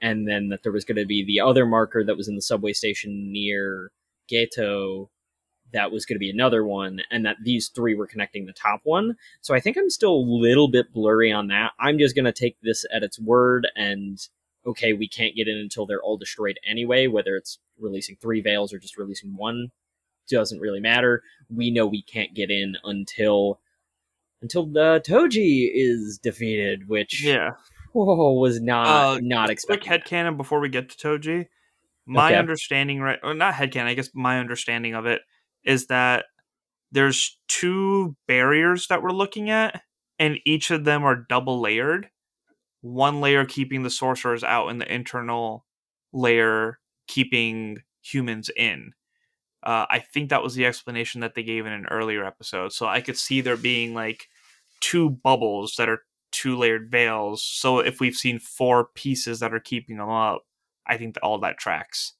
and 0.00 0.26
then 0.28 0.48
that 0.48 0.62
there 0.62 0.72
was 0.72 0.84
going 0.84 0.96
to 0.96 1.06
be 1.06 1.24
the 1.24 1.40
other 1.40 1.66
marker 1.66 2.04
that 2.04 2.16
was 2.16 2.28
in 2.28 2.36
the 2.36 2.42
subway 2.42 2.72
station 2.72 3.32
near 3.32 3.90
Geto 4.30 5.08
that 5.72 5.92
was 5.92 6.04
going 6.04 6.16
to 6.16 6.20
be 6.20 6.30
another 6.30 6.64
one, 6.64 7.00
and 7.10 7.24
that 7.24 7.36
these 7.44 7.68
three 7.68 7.94
were 7.94 8.06
connecting 8.06 8.46
the 8.46 8.52
top 8.52 8.80
one. 8.84 9.16
So 9.40 9.54
I 9.54 9.60
think 9.60 9.76
I'm 9.76 9.90
still 9.90 10.14
a 10.14 10.26
little 10.26 10.68
bit 10.68 10.92
blurry 10.92 11.30
on 11.30 11.48
that. 11.48 11.72
I'm 11.78 11.98
just 11.98 12.14
going 12.16 12.24
to 12.24 12.32
take 12.32 12.56
this 12.62 12.84
at 12.92 13.02
its 13.02 13.20
word 13.20 13.68
and 13.76 14.18
okay, 14.66 14.92
we 14.92 15.08
can't 15.08 15.34
get 15.34 15.48
in 15.48 15.56
until 15.56 15.86
they're 15.86 16.02
all 16.02 16.16
destroyed 16.16 16.58
anyway, 16.68 17.06
whether 17.06 17.36
it's 17.36 17.58
releasing 17.78 18.16
three 18.16 18.40
veils 18.40 18.72
or 18.72 18.78
just 18.78 18.98
releasing 18.98 19.36
one 19.36 19.70
doesn't 20.28 20.60
really 20.60 20.80
matter. 20.80 21.22
We 21.48 21.70
know 21.70 21.86
we 21.86 22.02
can't 22.02 22.34
get 22.34 22.50
in 22.50 22.76
until 22.84 23.58
until 24.42 24.66
the 24.66 25.02
Toji 25.06 25.70
is 25.72 26.18
defeated, 26.22 26.88
which 26.88 27.22
Yeah. 27.24 27.50
whoa, 27.92 28.32
was 28.34 28.60
not 28.60 28.86
Uh, 29.16 29.18
not 29.22 29.46
quick 29.46 29.52
expected. 29.52 30.04
headcanon 30.04 30.36
before 30.36 30.60
we 30.60 30.68
get 30.68 30.88
to 30.90 30.96
Toji. 30.96 31.46
My 32.06 32.30
Okay. 32.30 32.38
understanding, 32.38 33.00
right, 33.00 33.18
or 33.22 33.34
not 33.34 33.54
headcanon, 33.54 33.84
I 33.86 33.94
guess 33.94 34.10
my 34.14 34.38
understanding 34.40 34.94
of 34.94 35.06
it 35.06 35.22
is 35.64 35.86
that 35.88 36.26
there's 36.92 37.38
two 37.46 38.16
barriers 38.26 38.86
that 38.88 39.02
we're 39.02 39.10
looking 39.10 39.50
at, 39.50 39.82
and 40.18 40.38
each 40.44 40.70
of 40.70 40.84
them 40.84 41.04
are 41.04 41.14
double 41.28 41.60
layered. 41.60 42.10
One 42.80 43.20
layer 43.20 43.44
keeping 43.44 43.82
the 43.82 43.90
sorcerers 43.90 44.42
out, 44.42 44.68
and 44.68 44.80
the 44.80 44.92
internal 44.92 45.66
layer 46.12 46.80
keeping 47.06 47.78
humans 48.02 48.50
in. 48.56 48.92
Uh, 49.62 49.86
I 49.90 49.98
think 49.98 50.30
that 50.30 50.42
was 50.42 50.54
the 50.54 50.66
explanation 50.66 51.20
that 51.20 51.34
they 51.34 51.42
gave 51.42 51.66
in 51.66 51.72
an 51.72 51.86
earlier 51.90 52.24
episode. 52.24 52.72
So 52.72 52.86
I 52.86 53.00
could 53.00 53.18
see 53.18 53.40
there 53.40 53.56
being 53.56 53.94
like 53.94 54.28
two 54.80 55.10
bubbles 55.10 55.74
that 55.76 55.88
are 55.88 56.02
two 56.30 56.56
layered 56.56 56.90
veils. 56.90 57.42
So 57.42 57.78
if 57.78 58.00
we've 58.00 58.14
seen 58.14 58.38
four 58.38 58.84
pieces 58.94 59.40
that 59.40 59.52
are 59.52 59.60
keeping 59.60 59.98
them 59.98 60.08
up, 60.08 60.46
I 60.86 60.96
think 60.96 61.14
that 61.14 61.22
all 61.22 61.38
that 61.40 61.58
tracks. 61.58 62.14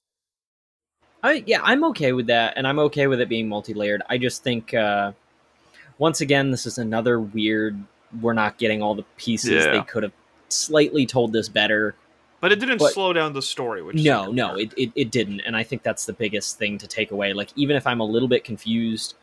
I 1.23 1.43
yeah, 1.47 1.61
I'm 1.63 1.85
okay 1.85 2.13
with 2.13 2.29
that, 2.29 2.55
and 2.57 2.67
I'm 2.67 2.79
okay 2.79 3.07
with 3.07 3.21
it 3.21 3.29
being 3.29 3.49
multi-layered. 3.49 4.03
I 4.09 4.17
just 4.17 4.43
think 4.43 4.73
uh, 4.73 5.13
once 5.99 6.21
again, 6.21 6.51
this 6.51 6.67
is 6.67 6.79
another 6.79 7.21
weird. 7.21 7.79
We're 8.21 8.33
not 8.33 8.59
getting 8.59 8.83
all 8.83 8.95
the 8.95 9.05
pieces. 9.17 9.65
Yeah. 9.65 9.73
They 9.73 9.83
could 9.83 10.03
have 10.03 10.13
slightly 10.49 11.07
told 11.07 11.33
this 11.33 11.49
better. 11.49 11.95
But 12.41 12.53
it 12.53 12.57
didn't 12.61 12.79
But- 12.79 12.93
slow 12.93 13.13
down 13.13 13.33
the 13.35 13.43
story, 13.43 13.83
which 13.83 13.97
No, 13.97 14.31
no, 14.33 14.55
it, 14.57 14.73
it, 14.77 14.93
it 14.95 15.11
didn't. 15.11 15.41
And 15.41 15.55
I 15.57 15.63
think 15.63 15.83
that's 15.83 16.07
the 16.07 16.13
biggest 16.15 16.59
thing 16.59 16.79
to 16.79 16.87
take 16.87 17.11
away. 17.11 17.33
Like, 17.35 17.51
even 17.57 17.77
if 17.77 17.87
I'm 17.87 18.01
a 18.01 18.05
little 18.05 18.29
bit 18.29 18.45
confused, 18.45 19.15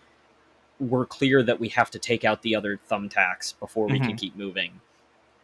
we're 0.80 1.06
clear 1.08 1.42
that 1.42 1.60
we 1.60 1.70
have 1.70 1.90
to 1.92 2.00
take 2.00 2.24
out 2.24 2.44
the 2.44 2.56
other 2.56 2.80
thumbtacks 2.90 3.58
before 3.60 3.88
we 3.88 4.00
can 4.00 4.12
Mhm. 4.14 4.20
keep 4.20 4.36
moving. 4.36 4.80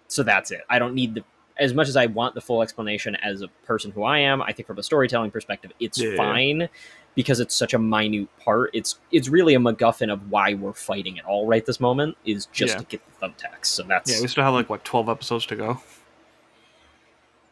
So 0.07 0.21
that's 0.21 0.51
it. 0.51 0.61
I 0.69 0.77
don't 0.77 0.93
need 0.93 1.15
the. 1.15 1.23
As 1.57 1.73
much 1.73 1.87
as 1.87 1.95
I 1.95 2.05
want 2.07 2.33
the 2.35 2.41
full 2.41 2.61
explanation 2.61 3.15
as 3.15 3.41
a 3.41 3.47
person 3.65 3.91
who 3.91 4.03
I 4.03 4.19
am, 4.19 4.41
I 4.41 4.51
think 4.51 4.67
from 4.67 4.77
a 4.79 4.83
storytelling 4.83 5.31
perspective, 5.31 5.71
it's 5.79 5.99
Yeah. 5.99 6.15
fine 6.15 6.67
because 7.15 7.39
it's 7.39 7.53
such 7.55 7.73
a 7.75 7.79
minute 7.79 8.27
part. 8.43 8.69
It's 8.73 8.99
it's 9.11 9.27
really 9.29 9.53
a 9.55 9.59
MacGuffin 9.59 10.11
of 10.11 10.29
why 10.31 10.53
we're 10.55 10.73
fighting 10.73 11.17
at 11.19 11.25
all 11.25 11.45
right 11.47 11.63
this 11.65 11.79
moment 11.79 12.17
is 12.25 12.47
just 12.47 12.73
Yeah. 12.75 12.79
to 12.79 12.85
get 12.85 13.01
the 13.19 13.27
thumbtacks. 13.27 13.65
So 13.67 13.83
that's 13.83 14.11
yeah, 14.11 14.21
we 14.21 14.27
still 14.27 14.43
have 14.43 14.53
like 14.53 14.69
what 14.69 14.83
twelve 14.83 15.09
episodes 15.09 15.45
to 15.47 15.55
go. 15.55 15.81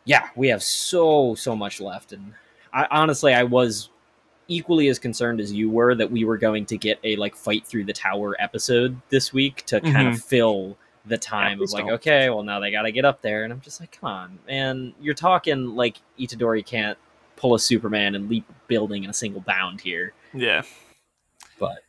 Yeah, 0.05 0.29
we 0.35 0.47
have 0.49 0.63
so 0.63 1.35
so 1.35 1.55
much 1.55 1.79
left, 1.79 2.11
and 2.13 2.33
I 2.73 2.87
honestly 2.91 3.33
I 3.33 3.43
was 3.43 3.89
equally 4.47 4.89
as 4.89 4.99
concerned 4.99 5.39
as 5.39 5.53
you 5.53 5.69
were 5.69 5.95
that 5.95 6.11
we 6.11 6.25
were 6.25 6.37
going 6.37 6.65
to 6.65 6.77
get 6.77 6.99
a 7.03 7.15
like 7.15 7.35
fight 7.35 7.65
through 7.65 7.85
the 7.85 7.93
tower 7.93 8.35
episode 8.39 8.99
this 9.09 9.31
week 9.31 9.63
to 9.65 9.79
kind 9.79 10.07
of 10.07 10.15
mm-hmm. 10.15 10.27
fill 10.27 10.77
the 11.05 11.17
time 11.17 11.57
please 11.57 11.71
of 11.71 11.73
like 11.73 11.85
don't. 11.85 11.95
okay, 11.95 12.29
well 12.29 12.43
now 12.43 12.59
they 12.59 12.71
got 12.71 12.83
to 12.83 12.91
get 12.91 13.05
up 13.05 13.21
there, 13.21 13.43
and 13.43 13.53
I'm 13.53 13.61
just 13.61 13.79
like, 13.79 13.91
come 13.99 14.09
on, 14.09 14.39
man, 14.47 14.93
you're 14.99 15.13
talking 15.13 15.75
like 15.75 15.97
Itadori 16.19 16.65
can't 16.65 16.97
pull 17.35 17.55
a 17.55 17.59
Superman 17.59 18.15
and 18.15 18.29
leap 18.29 18.45
building 18.67 19.03
in 19.03 19.09
a 19.09 19.13
single 19.13 19.41
bound 19.41 19.81
here, 19.81 20.13
Yeah. 20.33 20.61
but 21.59 21.79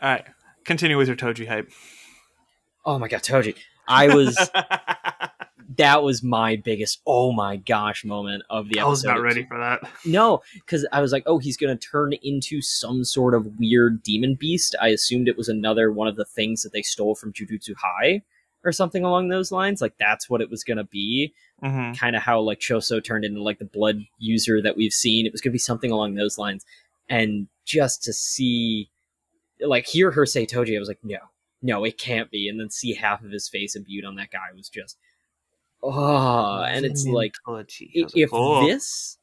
All 0.00 0.10
right. 0.10 0.24
Continue 0.64 0.96
with 0.96 1.08
your 1.08 1.16
Toji 1.16 1.48
hype. 1.48 1.70
oh 2.84 2.98
my 2.98 3.08
god, 3.08 3.22
Toji, 3.22 3.56
I 3.88 4.14
was 4.14 4.36
that 5.76 6.02
was 6.02 6.22
my 6.22 6.56
biggest 6.56 7.00
oh 7.06 7.32
my 7.32 7.56
gosh 7.56 8.04
moment 8.04 8.42
of 8.50 8.68
the 8.68 8.78
episode. 8.78 8.86
I 8.86 8.90
was 8.90 9.04
not 9.04 9.20
ready 9.20 9.44
for 9.44 9.58
that. 9.58 9.80
No, 10.04 10.42
because 10.54 10.86
I 10.92 11.00
was 11.00 11.12
like, 11.12 11.22
oh, 11.26 11.38
he's 11.38 11.56
going 11.56 11.76
to 11.76 11.88
turn 11.88 12.12
into 12.22 12.60
some 12.60 13.04
sort 13.04 13.34
of 13.34 13.58
weird 13.58 14.02
demon 14.02 14.34
beast. 14.34 14.74
I 14.80 14.88
assumed 14.88 15.28
it 15.28 15.36
was 15.36 15.48
another 15.48 15.92
one 15.92 16.08
of 16.08 16.16
the 16.16 16.24
things 16.24 16.62
that 16.62 16.72
they 16.72 16.82
stole 16.82 17.14
from 17.14 17.32
Jujutsu 17.32 17.74
High 17.76 18.22
or 18.64 18.72
something 18.72 19.04
along 19.04 19.28
those 19.28 19.50
lines. 19.52 19.80
Like 19.80 19.94
that's 19.98 20.28
what 20.28 20.40
it 20.40 20.50
was 20.50 20.64
going 20.64 20.78
to 20.78 20.84
be. 20.84 21.32
hmm 21.62 21.92
Kind 21.92 22.16
of 22.16 22.22
how 22.22 22.40
like 22.40 22.60
Choso 22.60 23.02
turned 23.02 23.24
into 23.24 23.42
like 23.42 23.58
the 23.58 23.64
blood 23.64 24.04
user 24.18 24.60
that 24.62 24.76
we've 24.76 24.92
seen. 24.92 25.26
It 25.26 25.32
was 25.32 25.40
going 25.40 25.50
to 25.50 25.54
be 25.54 25.58
something 25.58 25.90
along 25.90 26.14
those 26.14 26.38
lines. 26.38 26.64
And 27.08 27.48
just 27.64 28.02
to 28.04 28.12
see, 28.12 28.88
like, 29.60 29.86
hear 29.86 30.10
her 30.12 30.26
say 30.26 30.46
Toji, 30.46 30.76
I 30.76 30.78
was 30.78 30.88
like, 30.88 31.04
no, 31.04 31.18
no, 31.60 31.84
it 31.84 31.98
can't 31.98 32.30
be. 32.30 32.48
And 32.48 32.58
then 32.58 32.70
see 32.70 32.94
half 32.94 33.22
of 33.22 33.30
his 33.30 33.48
face 33.48 33.76
imbued 33.76 34.04
on 34.04 34.16
that 34.16 34.30
guy 34.30 34.38
was 34.56 34.68
just, 34.68 34.96
oh, 35.82 36.62
and 36.62 36.84
it's 36.84 37.06
like, 37.06 37.34
if 38.14 38.30
"Oh." 38.32 38.66
this 38.66 39.18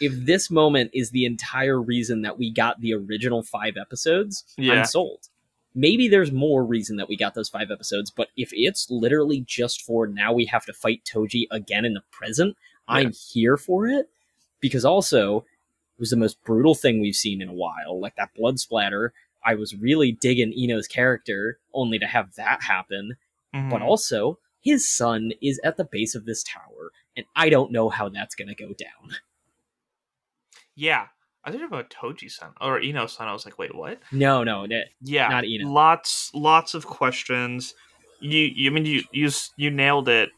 if 0.00 0.12
this 0.26 0.50
moment 0.50 0.90
is 0.92 1.10
the 1.10 1.24
entire 1.24 1.80
reason 1.80 2.22
that 2.22 2.36
we 2.38 2.50
got 2.50 2.80
the 2.80 2.92
original 2.94 3.42
five 3.42 3.76
episodes 3.76 4.44
Yeah. 4.56 4.72
i'm 4.80 4.84
sold 4.84 5.28
maybe 5.74 6.08
there's 6.08 6.32
more 6.32 6.64
reason 6.64 6.96
that 6.96 7.08
we 7.08 7.16
got 7.16 7.34
those 7.34 7.48
five 7.48 7.70
episodes 7.70 8.10
but 8.10 8.28
if 8.36 8.50
it's 8.52 8.90
literally 8.90 9.44
just 9.46 9.82
for 9.82 10.06
now 10.06 10.32
we 10.32 10.44
have 10.46 10.64
to 10.66 10.72
fight 10.72 11.02
toji 11.04 11.44
again 11.50 11.84
in 11.84 11.94
the 11.94 12.02
present 12.10 12.56
i'm 12.88 13.12
here 13.12 13.56
for 13.56 13.86
it 13.86 14.08
because 14.60 14.84
also 14.84 15.38
it 15.38 16.00
was 16.00 16.10
the 16.10 16.16
most 16.16 16.42
brutal 16.42 16.74
thing 16.74 17.00
we've 17.00 17.14
seen 17.14 17.40
in 17.40 17.48
a 17.48 17.54
while 17.54 18.00
like 18.00 18.16
that 18.16 18.34
blood 18.34 18.58
splatter 18.58 19.12
i 19.44 19.54
was 19.54 19.76
really 19.76 20.10
digging 20.12 20.52
Ino's 20.52 20.88
character 20.88 21.58
only 21.74 21.98
to 21.98 22.06
have 22.06 22.34
that 22.34 22.62
happen 22.62 23.16
but 23.52 23.80
Mhm. 23.80 23.82
also 23.82 24.38
his 24.62 24.88
son 24.88 25.32
is 25.42 25.60
at 25.64 25.76
the 25.76 25.84
base 25.84 26.14
of 26.14 26.24
this 26.24 26.42
tower 26.42 26.92
and 27.16 27.26
i 27.36 27.48
don't 27.48 27.72
know 27.72 27.88
how 27.90 28.08
that's 28.08 28.34
going 28.34 28.48
to 28.48 28.54
go 28.54 28.68
down 28.72 29.16
yeah, 30.74 31.08
I 31.44 31.50
thought 31.50 31.62
about 31.64 31.90
Toji's 31.90 32.36
son 32.36 32.52
or 32.60 32.80
Ino's 32.80 33.12
son. 33.12 33.28
I 33.28 33.32
was 33.32 33.44
like, 33.44 33.58
wait, 33.58 33.74
what? 33.74 33.98
no 34.10 34.44
no 34.44 34.66
that- 34.66 34.86
Yeah, 35.00 35.28
Not 35.28 35.44
Ino. 35.44 35.68
Lots, 35.68 36.30
lots 36.34 36.74
of 36.74 36.86
questions. 36.86 37.74
You, 38.20 38.38
you 38.54 38.70
I 38.70 38.74
mean 38.74 38.86
you, 38.86 39.02
you, 39.12 39.30
you 39.56 39.70
nailed 39.70 40.08
it 40.08 40.30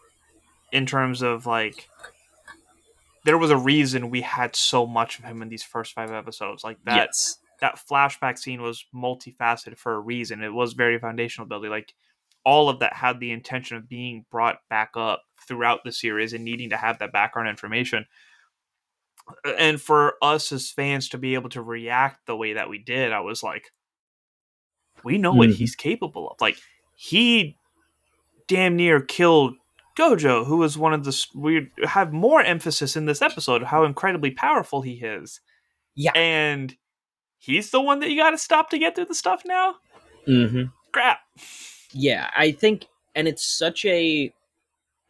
in 0.72 0.86
terms 0.86 1.22
of 1.22 1.46
like. 1.46 1.88
There 3.24 3.38
was 3.38 3.50
a 3.50 3.56
reason 3.56 4.10
we 4.10 4.20
had 4.20 4.54
so 4.54 4.86
much 4.86 5.18
of 5.18 5.24
him 5.24 5.40
in 5.40 5.48
these 5.48 5.62
first 5.62 5.94
five 5.94 6.10
episodes. 6.12 6.62
Like 6.62 6.78
that, 6.84 6.96
yes 6.96 7.38
that 7.60 7.78
flashback 7.90 8.36
scene 8.36 8.60
was 8.60 8.84
multifaceted 8.94 9.78
for 9.78 9.94
a 9.94 10.00
reason. 10.00 10.42
It 10.42 10.52
was 10.52 10.72
very 10.74 10.98
foundational 10.98 11.48
building. 11.48 11.70
Like 11.70 11.94
all 12.44 12.68
of 12.68 12.80
that 12.80 12.92
had 12.94 13.20
the 13.20 13.30
intention 13.32 13.76
of 13.76 13.88
being 13.88 14.24
brought 14.30 14.58
back 14.68 14.90
up 14.96 15.22
throughout 15.46 15.80
the 15.84 15.92
series 15.92 16.32
and 16.32 16.44
needing 16.44 16.70
to 16.70 16.76
have 16.76 16.98
that 16.98 17.12
background 17.12 17.48
information. 17.48 18.06
And 19.58 19.80
for 19.80 20.14
us 20.22 20.52
as 20.52 20.70
fans 20.70 21.08
to 21.10 21.18
be 21.18 21.34
able 21.34 21.48
to 21.50 21.62
react 21.62 22.26
the 22.26 22.36
way 22.36 22.54
that 22.54 22.68
we 22.68 22.78
did, 22.78 23.12
I 23.12 23.20
was 23.20 23.42
like, 23.42 23.70
we 25.02 25.18
know 25.18 25.32
what 25.32 25.50
Mhm. 25.50 25.56
he's 25.56 25.74
capable 25.74 26.28
of. 26.30 26.40
Like 26.40 26.58
he 26.94 27.56
damn 28.46 28.76
near 28.76 29.00
killed 29.00 29.56
Gojo, 29.96 30.44
who 30.44 30.56
was 30.58 30.76
one 30.76 30.92
of 30.92 31.04
the 31.04 31.26
we 31.34 31.70
have 31.84 32.12
more 32.12 32.42
emphasis 32.42 32.96
in 32.96 33.06
this 33.06 33.22
episode 33.22 33.62
how 33.62 33.84
incredibly 33.84 34.30
powerful 34.30 34.82
he 34.82 34.94
is. 34.94 35.40
Yeah. 35.94 36.12
And 36.14 36.76
he's 37.38 37.70
the 37.70 37.80
one 37.80 38.00
that 38.00 38.10
you 38.10 38.16
got 38.16 38.30
to 38.30 38.38
stop 38.38 38.70
to 38.70 38.78
get 38.78 38.94
through 38.94 39.04
the 39.06 39.14
stuff 39.14 39.42
now. 39.44 39.76
hmm 40.26 40.64
Crap. 40.92 41.18
Yeah 41.94 42.28
i 42.36 42.50
think 42.50 42.86
and 43.14 43.28
it's 43.28 43.44
such 43.44 43.84
a 43.84 44.32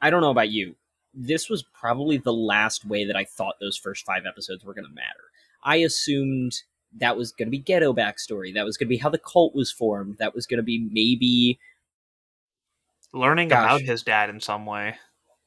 i 0.00 0.10
don't 0.10 0.20
know 0.20 0.30
about 0.30 0.50
you 0.50 0.76
this 1.14 1.48
was 1.48 1.62
probably 1.62 2.18
the 2.18 2.32
last 2.32 2.84
way 2.84 3.04
that 3.06 3.16
i 3.16 3.24
thought 3.24 3.54
those 3.60 3.76
first 3.76 4.04
five 4.04 4.24
episodes 4.26 4.64
were 4.64 4.74
going 4.74 4.86
to 4.86 4.94
matter 4.94 5.30
i 5.62 5.76
assumed 5.76 6.62
that 7.00 7.16
was 7.16 7.32
going 7.32 7.46
to 7.46 7.50
be 7.50 7.60
Geto 7.60 7.96
backstory 7.96 8.54
that 8.54 8.64
was 8.64 8.76
going 8.76 8.86
to 8.86 8.90
be 8.90 8.98
how 8.98 9.08
the 9.08 9.18
cult 9.18 9.54
was 9.54 9.72
formed 9.72 10.18
that 10.18 10.34
was 10.34 10.46
going 10.46 10.58
to 10.58 10.62
be 10.62 10.88
maybe 10.92 11.58
Learning 13.12 13.46
Gosh. 13.46 13.64
about 13.64 13.80
his 13.82 14.02
dad 14.02 14.28
in 14.28 14.40
some 14.40 14.66
way. 14.66 14.96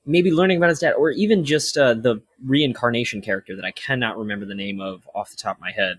maybe 0.06 0.32
learning 0.32 0.56
about 0.58 0.70
his 0.70 0.80
dad 0.80 0.94
or 0.94 1.12
even 1.12 1.44
just 1.44 1.78
uh, 1.78 1.94
the 1.94 2.22
reincarnation 2.44 3.22
character 3.22 3.56
that 3.56 3.66
i 3.66 3.72
cannot 3.72 4.18
remember 4.18 4.46
the 4.46 4.56
name 4.56 4.80
of 4.82 5.08
off 5.14 5.30
the 5.30 5.38
top 5.38 5.58
of 5.58 5.62
my 5.62 5.72
head 5.72 5.98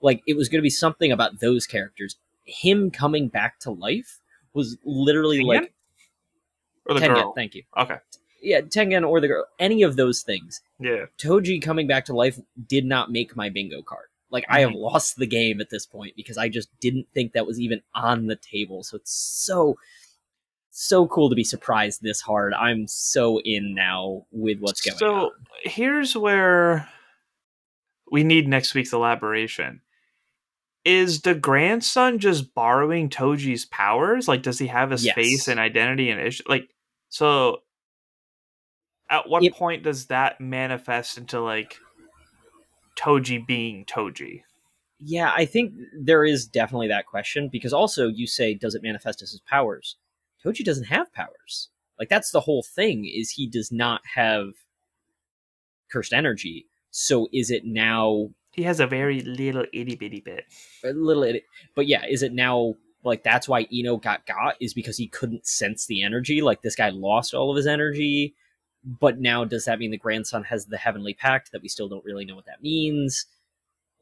like 0.00 0.22
it 0.26 0.36
was 0.36 0.48
going 0.48 0.58
to 0.58 0.62
be 0.62 0.70
something 0.70 1.12
about 1.12 1.40
those 1.40 1.66
characters 1.66 2.16
him 2.44 2.90
coming 2.90 3.28
back 3.28 3.58
to 3.60 3.70
life 3.70 4.20
was 4.52 4.76
literally 4.84 5.38
Tengen? 5.40 5.46
like 5.46 5.72
Or 6.86 6.94
the 6.94 7.00
Tengen, 7.00 7.14
girl. 7.14 7.32
thank 7.34 7.54
you 7.54 7.62
Okay. 7.76 7.96
yeah 8.42 8.60
tengen 8.60 9.08
or 9.08 9.20
the 9.20 9.28
girl 9.28 9.44
any 9.58 9.82
of 9.82 9.96
those 9.96 10.22
things 10.22 10.60
Yeah. 10.80 11.06
toji 11.18 11.62
coming 11.62 11.86
back 11.86 12.04
to 12.06 12.12
life 12.14 12.38
did 12.66 12.84
not 12.84 13.10
make 13.12 13.36
my 13.36 13.48
bingo 13.48 13.82
card 13.82 14.06
like 14.30 14.44
i 14.48 14.60
have 14.60 14.70
Mhm. 14.70 14.80
lost 14.80 15.16
the 15.16 15.26
game 15.26 15.60
at 15.60 15.70
this 15.70 15.86
point 15.86 16.14
because 16.16 16.36
i 16.38 16.48
just 16.48 16.68
didn't 16.80 17.06
think 17.14 17.32
that 17.32 17.46
was 17.46 17.60
even 17.60 17.82
on 17.94 18.26
the 18.26 18.36
table 18.36 18.82
so 18.82 18.96
it's 18.96 19.12
so 19.12 19.78
so 20.74 21.06
cool 21.06 21.28
to 21.28 21.36
be 21.36 21.44
surprised 21.44 22.02
this 22.02 22.20
hard 22.22 22.52
i'm 22.54 22.86
so 22.88 23.38
in 23.42 23.74
now 23.74 24.26
with 24.32 24.58
what's 24.58 24.80
going 24.80 24.96
so 24.98 25.14
on 25.14 25.30
So 25.30 25.70
here's 25.70 26.16
where 26.16 26.88
we 28.10 28.24
need 28.24 28.46
next 28.48 28.74
week's 28.74 28.92
elaboration. 28.92 29.80
Is 30.84 31.20
the 31.22 31.34
grandson 31.34 32.18
just 32.18 32.54
borrowing 32.54 33.08
Toji's 33.08 33.64
powers? 33.66 34.26
Like, 34.26 34.42
does 34.42 34.58
he 34.58 34.66
have 34.66 34.90
his 34.90 35.04
Yes. 35.04 35.14
face 35.14 35.48
and 35.48 35.60
identity 35.60 36.10
and 36.10 36.20
issue? 36.20 36.42
Like, 36.48 36.68
so 37.08 37.62
at 39.08 39.28
what 39.28 39.44
It- 39.44 39.54
point 39.54 39.82
does 39.84 40.06
that 40.06 40.40
manifest 40.40 41.18
into 41.18 41.40
like 41.40 41.78
Toji 42.96 43.44
being 43.46 43.84
Toji? 43.84 44.42
yeah 45.04 45.32
i 45.36 45.44
think 45.44 45.72
there 46.00 46.24
is 46.24 46.46
definitely 46.46 46.86
that 46.86 47.06
question 47.06 47.48
because 47.50 47.72
also 47.72 48.06
you 48.06 48.24
say 48.24 48.54
does 48.54 48.76
it 48.76 48.84
manifest 48.84 49.20
as 49.20 49.32
his 49.32 49.40
powers 49.40 49.96
toji 50.44 50.62
doesn't 50.64 50.84
have 50.84 51.12
powers 51.12 51.70
like 51.98 52.08
that's 52.08 52.30
the 52.30 52.38
whole 52.42 52.62
thing 52.62 53.04
is 53.04 53.30
he 53.30 53.48
does 53.48 53.72
not 53.72 54.00
have 54.14 54.52
cursed 55.90 56.12
energy 56.12 56.66
so 56.92 57.28
is 57.32 57.50
it 57.50 57.64
now 57.64 58.30
He 58.52 58.62
has 58.64 58.80
a 58.80 58.86
very 58.86 59.20
little 59.20 59.64
itty 59.72 59.96
bitty 59.96 60.20
bit. 60.20 60.44
a 60.84 60.92
little 60.92 61.22
it 61.22 61.44
but 61.74 61.86
yeah 61.86 62.04
is 62.06 62.22
it 62.22 62.32
now 62.32 62.74
like 63.04 63.24
that's 63.24 63.48
why 63.48 63.66
Ino 63.72 63.96
got 63.96 64.26
got 64.26 64.56
is 64.60 64.74
because 64.74 64.96
he 64.96 65.08
couldn't 65.08 65.46
sense 65.46 65.86
the 65.86 66.02
energy 66.02 66.40
like 66.40 66.62
this 66.62 66.76
guy 66.76 66.90
lost 66.90 67.34
all 67.34 67.50
of 67.50 67.56
his 67.56 67.66
energy 67.66 68.34
but 68.84 69.18
now 69.20 69.44
does 69.44 69.64
that 69.64 69.78
mean 69.78 69.90
the 69.90 69.96
grandson 69.96 70.44
has 70.44 70.66
the 70.66 70.76
heavenly 70.76 71.14
pact 71.14 71.52
that 71.52 71.62
we 71.62 71.68
still 71.68 71.88
don't 71.88 72.04
really 72.04 72.24
know 72.24 72.34
what 72.36 72.46
that 72.46 72.62
means 72.62 73.26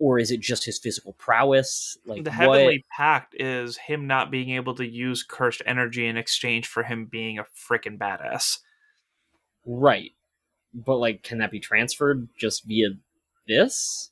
or 0.00 0.18
is 0.18 0.30
it 0.30 0.40
just 0.40 0.64
his 0.64 0.78
physical 0.78 1.12
prowess? 1.12 1.96
Like 2.06 2.24
the 2.24 2.30
what- 2.30 2.58
Heavenly 2.58 2.84
Pact 2.90 3.36
is 3.38 3.76
him 3.76 4.06
not 4.06 4.30
being 4.30 4.50
able 4.50 4.74
to 4.76 4.86
use 4.86 5.22
cursed 5.22 5.62
energy 5.66 6.06
in 6.06 6.16
exchange 6.16 6.66
for 6.66 6.82
him 6.82 7.04
being 7.04 7.38
a 7.38 7.44
freaking 7.44 7.98
badass. 7.98 8.60
right? 9.66 10.12
But 10.72 10.96
like, 10.96 11.22
can 11.22 11.38
that 11.38 11.50
be 11.50 11.60
transferred 11.60 12.28
just 12.38 12.64
via 12.64 12.88
this, 13.46 14.10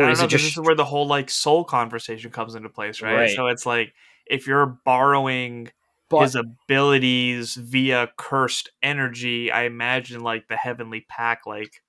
I 0.00 0.04
don't 0.04 0.12
is 0.12 0.20
know, 0.20 0.26
just 0.26 0.44
this 0.44 0.52
is 0.52 0.60
where 0.60 0.74
the 0.74 0.84
whole 0.84 1.06
like 1.06 1.30
soul 1.30 1.64
conversation 1.64 2.30
comes 2.30 2.54
into 2.54 2.68
place, 2.68 3.02
right? 3.02 3.14
Right. 3.14 3.30
So 3.36 3.46
it's 3.46 3.66
like 3.66 3.94
if 4.26 4.46
you're 4.46 4.78
borrowing 4.84 5.70
but, 6.08 6.22
his 6.22 6.34
abilities 6.34 7.54
via 7.54 8.10
cursed 8.16 8.70
energy, 8.82 9.50
I 9.50 9.64
imagine 9.64 10.20
like 10.20 10.48
the 10.48 10.56
Heavenly 10.56 11.04
pact 11.08 11.46
like 11.46 11.82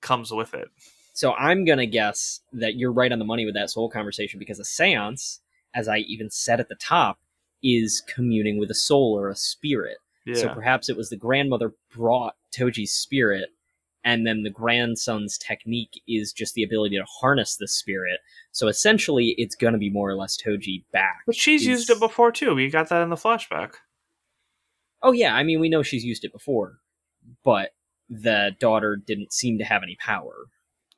comes 0.00 0.32
with 0.32 0.54
it. 0.54 0.68
So 1.14 1.32
I'm 1.32 1.64
gonna 1.64 1.86
guess 1.86 2.40
that 2.52 2.74
you're 2.76 2.92
right 2.92 3.12
on 3.12 3.18
the 3.18 3.24
money 3.24 3.44
with 3.44 3.54
that 3.54 3.70
soul 3.70 3.88
conversation 3.88 4.38
because 4.38 4.60
a 4.60 4.64
séance, 4.64 5.38
as 5.74 5.88
I 5.88 5.98
even 5.98 6.30
said 6.30 6.60
at 6.60 6.68
the 6.68 6.74
top, 6.74 7.18
is 7.62 8.02
communing 8.06 8.58
with 8.58 8.70
a 8.70 8.74
soul 8.74 9.18
or 9.18 9.30
a 9.30 9.36
spirit. 9.36 9.98
Yeah. 10.26 10.34
So 10.34 10.48
perhaps 10.48 10.88
it 10.88 10.96
was 10.96 11.08
the 11.08 11.16
grandmother 11.16 11.72
brought 11.94 12.34
Toji's 12.54 12.92
spirit, 12.92 13.50
and 14.06 14.26
then 14.26 14.42
the 14.44 14.50
grandson's 14.50 15.36
technique 15.36 16.00
is 16.08 16.32
just 16.32 16.54
the 16.54 16.62
ability 16.62 16.96
to 16.96 17.04
harness 17.20 17.56
the 17.56 17.68
spirit. 17.68 18.20
So 18.52 18.68
essentially, 18.68 19.34
it's 19.36 19.54
gonna 19.56 19.76
be 19.78 19.90
more 19.90 20.08
or 20.08 20.14
less 20.14 20.36
Toji 20.40 20.84
back. 20.92 21.18
but 21.26 21.34
she's 21.36 21.62
is- 21.62 21.66
used 21.68 21.90
it 21.90 21.98
before 22.00 22.32
too. 22.32 22.54
We 22.54 22.70
got 22.70 22.88
that 22.88 23.02
in 23.02 23.10
the 23.10 23.16
flashback. 23.16 23.74
Oh 25.02 25.12
yeah, 25.12 25.34
I 25.34 25.42
mean 25.42 25.60
we 25.60 25.68
know 25.68 25.82
she's 25.82 26.04
used 26.04 26.24
it 26.24 26.32
before, 26.32 26.78
but 27.44 27.74
the 28.08 28.52
daughter 28.60 28.96
didn't 28.96 29.32
seem 29.32 29.58
to 29.58 29.64
have 29.64 29.82
any 29.82 29.96
power. 29.96 30.46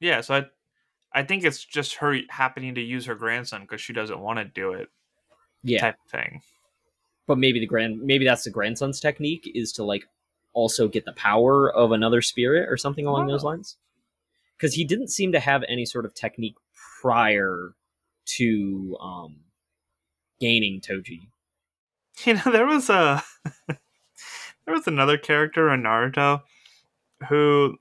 Yeah, 0.00 0.20
so 0.20 0.34
I 0.36 0.44
I 1.12 1.24
think 1.24 1.42
it's 1.44 1.64
just 1.64 1.94
her 1.96 2.16
happening 2.28 2.74
to 2.74 2.80
use 2.82 3.06
her 3.06 3.14
grandson 3.14 3.62
because 3.62 3.80
she 3.80 3.92
doesn't 3.94 4.20
want 4.20 4.38
to 4.38 4.44
do 4.44 4.72
it 4.74 4.88
Yeah, 5.62 5.80
type 5.80 5.96
thing. 6.10 6.42
but 7.26 7.38
maybe 7.38 7.58
the 7.60 7.66
grand 7.66 8.02
maybe 8.02 8.24
that's 8.26 8.44
the 8.44 8.50
grandson's 8.50 9.00
technique 9.00 9.50
is 9.54 9.72
to 9.72 9.84
like 9.84 10.04
also 10.58 10.88
get 10.88 11.04
the 11.04 11.12
power 11.12 11.72
of 11.72 11.92
another 11.92 12.20
spirit 12.20 12.68
or 12.68 12.76
something 12.76 13.06
along 13.06 13.28
those 13.28 13.44
lines? 13.44 13.76
Because 14.56 14.74
he 14.74 14.84
didn't 14.84 15.08
seem 15.08 15.30
to 15.32 15.40
have 15.40 15.62
any 15.68 15.86
sort 15.86 16.04
of 16.04 16.14
technique 16.14 16.56
prior 17.00 17.74
to 18.36 18.96
um 19.00 19.36
gaining 20.40 20.80
toji. 20.80 21.20
You 22.24 22.34
know, 22.34 22.50
there 22.50 22.66
was 22.66 22.90
a 22.90 23.22
there 23.68 24.74
was 24.74 24.88
another 24.88 25.16
character 25.16 25.72
in 25.72 25.82
Naruto 25.82 26.42
who 27.28 27.76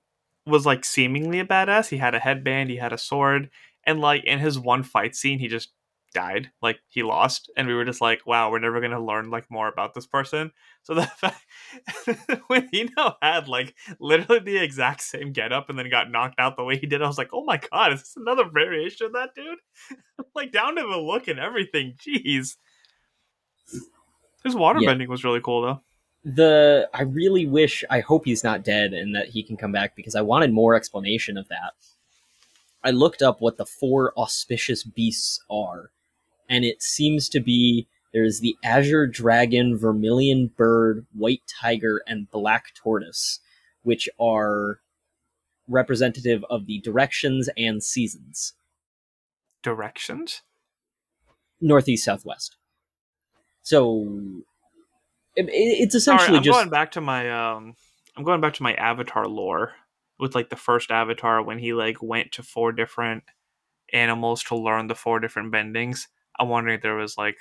was 0.46 0.63
like 0.63 0.86
seemingly 0.86 1.40
a 1.40 1.46
badass. 1.46 1.90
He 1.90 1.98
had 1.98 2.13
a 2.13 2.20
headband, 2.20 2.70
he 2.70 2.76
had 2.76 2.94
a 2.94 3.00
sword, 3.00 3.50
and 3.84 4.00
like 4.00 4.24
in 4.26 4.38
his 4.38 4.60
one 4.60 4.84
fight 4.84 5.16
scene, 5.16 5.40
he 5.40 5.48
just 5.48 5.72
died. 6.13 6.52
Like 6.62 6.80
he 6.89 7.04
lost, 7.04 7.52
and 7.58 7.67
we 7.67 7.74
were 7.74 7.86
just 7.86 8.02
like, 8.02 8.26
"Wow, 8.26 8.52
we're 8.52 8.60
never 8.60 8.82
gonna 8.82 9.04
learn 9.04 9.30
like 9.30 9.50
more 9.52 9.67
about 9.67 9.93
this 9.93 10.08
person." 10.08 10.52
So 10.84 10.93
the 10.93 11.06
fact 11.22 11.46
when 12.48 12.70
Ino 12.74 13.15
had 13.22 13.48
like 13.48 13.76
literally 14.00 14.39
the 14.39 14.58
exact 14.58 15.02
same 15.02 15.32
getup 15.34 15.70
and 15.70 15.78
then 15.78 15.89
got 15.89 16.12
knocked 16.12 16.39
out 16.39 16.58
the 16.58 16.63
way 16.63 16.78
he 16.78 16.88
did, 16.88 17.02
I 17.02 17.08
was 17.08 17.17
like, 17.17 17.30
"Oh 17.34 17.43
my 17.46 17.60
god, 17.72 17.93
is 17.93 18.02
this 18.02 18.17
another 18.17 18.46
variation 18.50 19.08
of 19.08 19.13
that 19.13 19.36
dude?" 19.36 19.60
like 20.36 20.52
down 20.52 20.76
to 20.76 20.82
the 20.82 20.98
look 20.98 21.28
and 21.28 21.39
everything. 21.39 21.96
Jeez. 22.00 22.56
His 24.43 24.56
water 24.56 24.80
bending 24.80 25.10
was 25.10 25.24
really 25.24 25.41
cool 25.41 25.62
though. 25.62 25.82
the 26.24 26.89
i 26.93 27.04
really 27.04 27.46
wish 27.46 27.84
i 27.89 28.00
hope 28.00 28.26
he's 28.26 28.43
not 28.43 28.63
dead 28.63 28.93
and 28.93 29.15
that 29.15 29.28
he 29.30 29.43
can 29.43 29.58
come 29.58 29.72
back 29.72 29.96
because 29.96 30.15
i 30.15 30.22
wanted 30.22 30.52
more 30.52 30.76
explanation 30.76 31.38
of 31.38 31.48
that 31.50 31.74
i 32.84 32.91
looked 32.91 33.22
up 33.22 33.39
what 33.41 33.58
the 33.58 33.65
four 33.65 34.13
auspicious 34.17 34.84
beasts 34.84 35.43
are 35.50 35.91
and 36.50 36.66
it 36.66 36.82
seems 36.82 37.30
to 37.30 37.40
be 37.40 37.88
there's 38.14 38.40
the 38.40 38.56
azure 38.64 39.08
dragon 39.08 39.78
vermilion 39.78 40.52
bird 40.56 41.06
white 41.14 41.42
tiger 41.62 42.02
and 42.08 42.30
black 42.32 42.74
tortoise 42.74 43.40
which 43.84 44.10
are 44.20 44.80
representative 45.68 46.44
of 46.50 46.66
the 46.66 46.80
directions 46.80 47.50
and 47.58 47.84
seasons 47.84 48.54
Directions? 49.64 50.42
northeast 51.60 52.06
southwest 52.06 52.56
so 53.62 54.44
it, 55.36 55.48
it's 55.52 55.96
essentially 55.96 56.38
I'm 56.38 56.44
just 56.44 56.58
going 56.58 56.70
back 56.70 56.92
to 56.92 57.02
my 57.02 57.30
um 57.30 57.76
I'm 58.16 58.24
going 58.24 58.42
back 58.42 58.54
to 58.56 58.64
my 58.64 58.74
avatar 58.74 59.28
lore 59.28 59.74
with 60.20 60.34
like 60.34 60.50
the 60.50 60.56
first 60.56 60.90
avatar 60.90 61.44
when 61.44 61.60
he 61.60 61.74
like 61.74 62.02
went 62.02 62.32
to 62.34 62.44
four 62.44 62.72
different 62.72 63.24
animals 63.94 64.44
to 64.44 64.56
learn 64.56 64.88
the 64.88 64.96
four 64.96 65.20
different 65.20 65.54
bendings. 65.54 66.08
I'm 66.39 66.50
wondering 66.50 66.76
if 66.76 66.82
there 66.82 66.95
was 66.95 67.17
like 67.17 67.38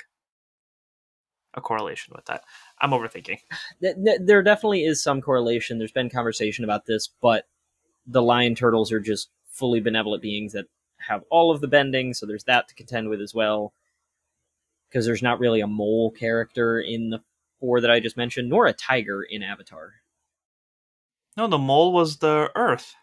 a 1.54 1.60
correlation 1.60 2.12
with 2.14 2.26
that. 2.26 2.42
I'm 2.80 2.90
overthinking. 2.90 3.38
th- 3.80 3.96
th- 4.04 4.20
there 4.24 4.42
definitely 4.42 4.84
is 4.84 5.02
some 5.02 5.20
correlation. 5.20 5.78
There's 5.78 5.92
been 5.92 6.10
conversation 6.10 6.64
about 6.64 6.86
this, 6.86 7.08
but 7.20 7.44
the 8.06 8.22
lion 8.22 8.54
turtles 8.54 8.92
are 8.92 9.00
just 9.00 9.30
fully 9.48 9.80
benevolent 9.80 10.22
beings 10.22 10.52
that 10.52 10.66
have 10.98 11.22
all 11.30 11.50
of 11.50 11.60
the 11.60 11.68
bending, 11.68 12.14
so 12.14 12.26
there's 12.26 12.44
that 12.44 12.68
to 12.68 12.74
contend 12.74 13.08
with 13.08 13.20
as 13.20 13.34
well. 13.34 13.72
Because 14.88 15.06
there's 15.06 15.22
not 15.22 15.40
really 15.40 15.60
a 15.60 15.66
mole 15.66 16.10
character 16.10 16.80
in 16.80 17.10
the 17.10 17.20
four 17.60 17.80
that 17.80 17.90
I 17.90 18.00
just 18.00 18.16
mentioned, 18.16 18.48
nor 18.48 18.66
a 18.66 18.72
tiger 18.72 19.22
in 19.22 19.42
Avatar. 19.42 19.94
No, 21.36 21.46
the 21.48 21.58
mole 21.58 21.92
was 21.92 22.18
the 22.18 22.50
earth. 22.54 22.94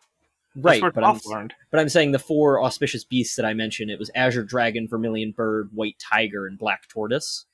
Right, 0.56 0.82
but 0.82 1.04
I'm, 1.04 1.20
learned. 1.26 1.54
but 1.72 1.80
I'm 1.80 1.89
saying 1.89 2.12
the 2.12 2.20
four 2.20 2.63
auspicious 2.63 3.04
beasts 3.04 3.36
that 3.38 3.46
I 3.46 3.54
mentioned, 3.54 3.89
it 3.89 3.98
was 3.98 4.12
Azure 4.13 4.44
Dragon, 4.44 4.88
Vermilion 4.88 5.32
Bird, 5.32 5.70
White 5.74 5.98
Tiger, 6.00 6.46
and 6.46 6.58
Black 6.60 6.88
Tortoise. 6.88 7.46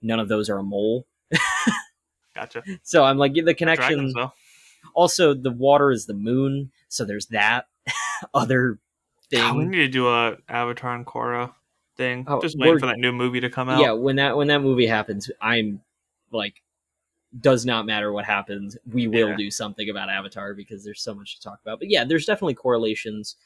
None 0.00 0.18
of 0.18 0.28
those 0.28 0.48
are 0.48 0.58
a 0.58 0.62
mole. 0.62 1.06
Gotcha. 2.34 2.62
So 2.82 3.04
I'm 3.04 3.18
like, 3.18 3.34
the 3.34 3.54
connection. 3.54 4.12
Dragons 4.12 4.32
also 4.94 5.34
the 5.34 5.50
water 5.50 5.90
is 5.90 6.06
the 6.06 6.14
moon 6.14 6.70
so 6.88 7.04
there's 7.04 7.26
that 7.26 7.66
other 8.34 8.78
thing 9.30 9.40
God, 9.40 9.56
we 9.56 9.64
need 9.66 9.78
to 9.78 9.88
do 9.88 10.08
a 10.08 10.36
Avatar 10.48 10.94
and 10.94 11.06
Korra 11.06 11.52
thing. 11.96 12.24
Oh, 12.28 12.40
Just 12.40 12.56
waiting 12.58 12.78
for 12.78 12.86
that 12.86 12.98
new 12.98 13.12
movie 13.12 13.40
to 13.40 13.50
come 13.50 13.68
out. 13.68 13.80
yeah 13.80 13.92
when 13.92 14.16
that 14.16 14.36
when 14.36 14.48
that 14.48 14.60
movie 14.60 14.86
happens 14.86 15.30
i'm 15.40 15.80
like 16.30 16.62
does 17.40 17.66
not 17.66 17.84
matter 17.86 18.10
what 18.12 18.24
happens 18.24 18.76
we 18.90 19.06
will 19.06 19.28
Yeah. 19.30 19.36
do 19.36 19.50
something 19.50 19.90
about 19.90 20.08
avatar 20.08 20.54
because 20.54 20.82
there's 20.84 21.02
so 21.02 21.14
much 21.14 21.36
to 21.36 21.42
talk 21.42 21.60
about. 21.62 21.78
But 21.78 21.90
yeah 21.90 22.04
there's 22.04 22.24
definitely 22.24 22.54
correlations 22.54 23.36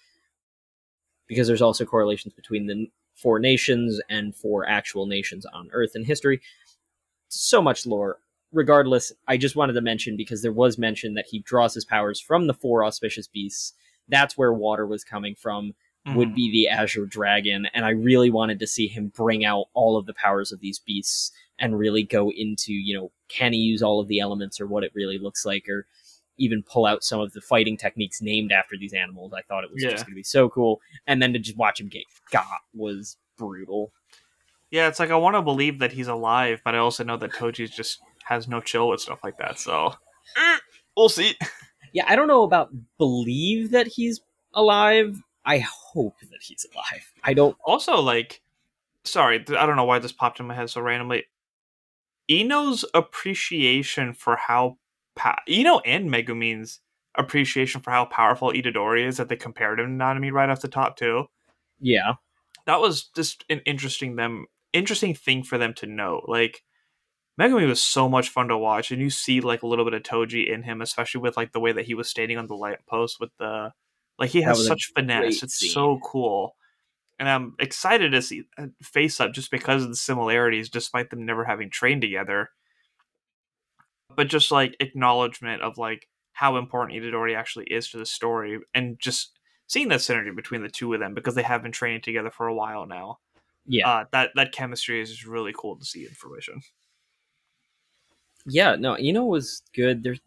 because 1.27 1.47
there's 1.49 1.62
also 1.62 1.85
correlations 1.85 2.35
between 2.35 2.66
the 2.66 2.88
four 3.14 3.38
nations 3.38 4.01
and 4.09 4.35
four 4.37 4.68
actual 4.68 5.07
nations 5.07 5.45
on 5.47 5.68
earth 5.73 5.92
in 5.95 6.05
history. 6.05 6.40
So 7.29 7.61
much 7.62 7.85
lore. 7.87 8.18
Regardless 8.53 9.12
i 9.29 9.37
just 9.37 9.57
wanted 9.57 9.73
to 9.73 9.81
mention 9.81 10.16
because 10.16 10.42
there 10.42 10.53
was 10.53 10.79
mention 10.79 11.14
that 11.14 11.27
he 11.29 11.40
draws 11.40 11.75
his 11.75 11.85
powers 11.85 12.21
from 12.21 12.47
the 12.47 12.55
four 12.55 12.85
auspicious 12.85 13.27
beasts. 13.27 13.73
That's 14.09 14.37
where 14.37 14.53
water 14.53 14.87
was 14.87 15.05
coming 15.05 15.35
from 15.35 15.75
would 16.14 16.31
Mhm. 16.31 16.35
be 16.35 16.51
the 16.51 16.68
Azure 16.68 17.07
Dragon, 17.07 17.66
and 17.75 17.85
I 17.85 17.90
really 17.90 18.29
wanted 18.29 18.59
to 18.59 18.66
see 18.66 18.88
him 18.88 19.09
bring 19.14 19.45
out 19.45 19.66
all 19.73 19.97
of 19.97 20.05
the 20.07 20.12
powers 20.14 20.51
of 20.51 20.59
these 20.61 20.79
beasts 20.81 21.31
and 21.62 21.79
really 21.79 22.03
go 22.03 22.31
into, 22.31 22.72
you 22.75 22.94
know, 22.94 23.11
can 23.29 23.55
he 23.55 23.59
use 23.61 23.83
all 23.83 24.01
of 24.01 24.09
the 24.09 24.20
elements 24.20 24.61
or 24.61 24.66
what 24.66 24.85
it 24.85 24.92
really 24.94 25.16
looks 25.16 25.46
like, 25.46 25.66
or 25.68 25.87
even 26.38 26.62
pull 26.62 26.85
out 26.87 27.05
some 27.05 27.20
of 27.20 27.33
the 27.33 27.40
fighting 27.40 27.77
techniques 27.77 28.20
named 28.20 28.53
after 28.53 28.77
these 28.77 28.92
animals. 28.92 29.33
I 29.33 29.42
thought 29.42 29.64
it 29.64 29.72
was 29.72 29.83
Yeah. 29.83 29.90
just 29.90 30.05
going 30.05 30.12
to 30.12 30.16
be 30.16 30.22
so 30.22 30.48
cool, 30.48 30.81
and 31.07 31.22
then 31.22 31.33
to 31.33 31.38
just 31.38 31.57
watch 31.57 31.81
him 31.81 31.88
get 31.88 32.05
got 32.31 32.46
was 32.75 33.16
brutal. 33.38 33.92
Yeah, 34.70 34.88
it's 34.88 34.98
like 34.98 35.11
I 35.11 35.16
want 35.16 35.37
to 35.37 35.42
believe 35.42 35.79
that 35.81 35.92
he's 35.92 36.09
alive, 36.09 36.61
but 36.64 36.75
I 36.75 36.79
also 36.79 37.05
know 37.05 37.16
that 37.18 37.33
Toji 37.33 37.70
just 37.70 38.01
has 38.25 38.48
no 38.48 38.61
chill 38.61 38.88
with 38.88 39.01
stuff 39.01 39.20
like 39.22 39.37
that. 39.38 39.59
So 39.59 39.94
eh, 40.37 40.59
we'll 40.96 41.09
see. 41.11 41.37
Yeah, 41.92 42.05
I 42.09 42.16
don't 42.16 42.29
know 42.29 42.42
about 42.42 42.70
believe 42.98 43.70
that 43.72 43.87
he's 43.87 44.20
alive. 44.55 45.20
I 45.44 45.59
hope 45.59 46.16
that 46.20 46.40
he's 46.40 46.64
alive. 46.72 47.12
I 47.22 47.35
don't. 47.35 47.57
Also, 47.64 48.01
like, 48.01 48.40
sorry, 49.05 49.44
I 49.57 49.66
don't 49.66 49.77
know 49.77 49.85
why 49.85 49.98
this 49.98 50.12
popped 50.12 50.40
in 50.40 50.46
my 50.46 50.55
head 50.55 50.70
so 50.70 50.81
randomly. 50.81 51.25
Ino's 52.29 52.85
appreciation 52.95 54.15
for 54.15 54.37
how 54.37 54.79
pa- 55.17 55.43
Ino 55.49 55.81
and 55.81 56.11
Megumin's 56.11 56.81
appreciation 57.17 57.81
for 57.81 57.91
how 57.91 58.05
powerful 58.07 58.53
Itadori 58.53 59.07
is 59.07 59.19
that 59.19 59.29
they 59.29 59.37
compared 59.37 59.81
him 59.81 59.99
to 59.99 60.05
Nanami 60.05 60.33
right 60.33 60.49
off 60.49 60.61
the 60.61 60.69
top 60.69 60.97
too. 60.97 61.27
Yeah, 61.81 62.15
That 62.67 62.81
was 62.81 63.05
just 63.15 63.45
an 63.51 63.61
interesting 63.67 64.17
them 64.17 64.47
interesting 64.73 65.15
thing 65.15 65.43
for 65.43 65.59
them 65.59 65.75
to 65.75 65.87
know. 65.87 66.23
Like 66.27 66.63
Megumi 67.41 67.67
was 67.67 67.83
so 67.83 68.09
much 68.09 68.29
fun 68.29 68.49
to 68.49 68.59
watch, 68.59 68.91
and 68.91 69.01
you 69.01 69.11
see 69.11 69.41
like 69.41 69.63
a 69.63 69.67
little 69.67 69.85
bit 69.85 69.95
of 69.95 70.03
Toji 70.03 70.53
in 70.53 70.63
him, 70.63 70.81
especially 70.81 71.21
with 71.21 71.37
like 71.37 71.53
the 71.53 71.61
way 71.61 71.73
that 71.73 71.87
he 71.87 71.95
was 71.95 72.09
standing 72.09 72.39
on 72.39 72.47
the 72.47 72.55
light 72.55 72.87
post 72.87 73.19
with 73.21 73.31
the 73.39 73.73
like 74.19 74.31
he 74.31 74.43
has 74.43 74.67
such 74.67 74.93
finesse. 74.95 75.43
It's 75.43 75.57
scene. 75.57 75.71
so 75.71 75.99
cool, 76.05 76.55
and 77.23 77.29
I'm 77.29 77.55
excited 77.61 78.11
to 78.11 78.21
see 78.21 78.43
uh, 78.59 78.67
Face 78.83 79.21
Up 79.21 79.33
just 79.33 79.53
because 79.53 79.85
of 79.85 79.91
the 79.91 79.95
similarities, 79.95 80.69
despite 80.69 81.11
them 81.11 81.25
never 81.25 81.45
having 81.45 81.71
trained 81.71 82.03
together. 82.03 82.51
But 84.17 84.27
just 84.27 84.51
like 84.51 84.75
acknowledgement 84.81 85.63
of 85.63 85.79
like 85.79 86.09
how 86.33 86.57
important 86.57 86.99
Itadori 86.99 87.37
actually 87.37 87.67
is 87.67 87.89
to 87.91 87.99
the 87.99 88.07
story, 88.07 88.59
and 88.75 88.99
just 88.99 89.39
seeing 89.69 89.87
that 89.91 90.01
synergy 90.01 90.35
between 90.35 90.65
the 90.65 90.69
two 90.69 90.93
of 90.95 90.99
them 90.99 91.15
because 91.15 91.37
they 91.37 91.45
have 91.45 91.63
been 91.63 91.71
training 91.71 92.01
together 92.01 92.33
for 92.33 92.49
a 92.49 92.55
while 92.55 92.87
now. 92.87 93.19
Yeah. 93.67 93.89
Uh, 93.89 94.05
that 94.11 94.31
that 94.35 94.51
chemistry 94.51 95.01
is 95.01 95.11
just 95.11 95.25
really 95.25 95.53
cool 95.57 95.77
to 95.77 95.85
see 95.85 96.05
in 96.05 96.15
fruition. 96.15 96.61
Yeah, 98.47 98.75
no, 98.75 98.99
you 98.99 99.13
know 99.13 99.27
was 99.27 99.63
good? 99.77 100.03
There's 100.03 100.19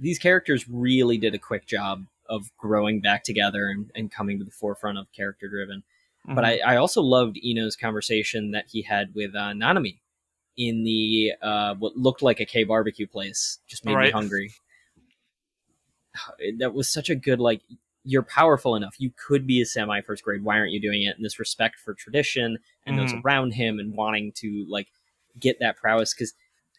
these 0.00 0.18
characters 0.18 0.68
really 0.68 1.16
did 1.16 1.36
a 1.36 1.38
quick 1.38 1.64
job 1.64 2.06
of 2.28 2.50
growing 2.56 3.00
back 3.00 3.22
together 3.22 3.68
and, 3.68 3.88
and 3.94 4.10
coming 4.10 4.40
to 4.40 4.44
the 4.44 4.50
forefront 4.50 4.98
of 4.98 5.06
character 5.12 5.48
driven. 5.48 5.84
But 6.34 6.44
I, 6.44 6.58
I 6.58 6.76
also 6.76 7.02
loved 7.02 7.38
Ino's 7.42 7.76
conversation 7.76 8.52
that 8.52 8.66
he 8.70 8.82
had 8.82 9.14
with 9.14 9.34
uh, 9.34 9.52
Nanami 9.52 9.98
in 10.56 10.84
the 10.84 11.32
uh, 11.42 11.74
what 11.74 11.96
looked 11.96 12.22
like 12.22 12.40
a 12.40 12.44
K 12.46 12.64
barbecue 12.64 13.06
place. 13.06 13.58
Just 13.66 13.84
made 13.84 13.92
me 13.96 14.10
hungry. 14.12 14.52
That 16.58 16.74
was 16.74 16.88
such 16.88 17.08
a 17.10 17.14
good 17.14 17.40
like. 17.40 17.62
You're 18.04 18.22
powerful 18.22 18.74
enough. 18.74 18.96
You 18.98 19.12
could 19.16 19.46
be 19.46 19.60
a 19.60 19.66
semi 19.66 20.00
first 20.02 20.24
grade. 20.24 20.42
Why 20.42 20.58
aren't 20.58 20.72
you 20.72 20.80
doing 20.80 21.02
it? 21.02 21.16
And 21.16 21.24
this 21.24 21.38
respect 21.38 21.78
for 21.78 21.94
tradition 21.94 22.58
and 22.84 22.98
those 22.98 23.12
Mhm. 23.14 23.22
around 23.24 23.52
him 23.52 23.78
and 23.78 23.94
wanting 23.94 24.32
to 24.36 24.66
like 24.68 24.88
get 25.38 25.58
that 25.60 25.76
prowess 25.76 26.12
because 26.12 26.34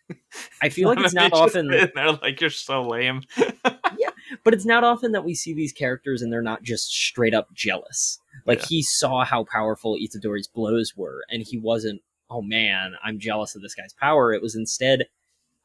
I 0.62 0.70
feel 0.70 0.90
like 0.90 1.00
it's 1.00 1.14
not 1.14 1.32
often 1.34 1.70
sit 1.72 1.96
there 1.96 2.12
like 2.12 2.42
you're 2.42 2.50
so 2.50 2.84
lame. 2.84 3.22
but 4.44 4.54
it's 4.54 4.66
not 4.66 4.84
often 4.84 5.12
that 5.14 5.24
we 5.24 5.36
see 5.36 5.54
these 5.54 5.72
characters 5.72 6.22
and 6.22 6.32
they're 6.32 6.42
not 6.42 6.64
just 6.64 6.92
straight 6.92 7.34
up 7.34 7.54
jealous. 7.54 8.20
Like 8.46 8.60
Yeah. 8.60 8.66
he 8.70 8.84
saw 8.84 9.24
how 9.26 9.44
powerful 9.46 9.96
Itadori's 9.98 10.48
blows 10.48 10.96
were, 10.96 11.24
and 11.30 11.44
he 11.44 11.58
wasn't, 11.58 12.02
oh 12.30 12.42
man, 12.42 12.96
I'm 13.04 13.20
jealous 13.20 13.56
of 13.56 13.62
this 13.62 13.76
guy's 13.76 13.94
power. 13.94 14.34
It 14.34 14.42
was 14.42 14.56
instead, 14.56 15.06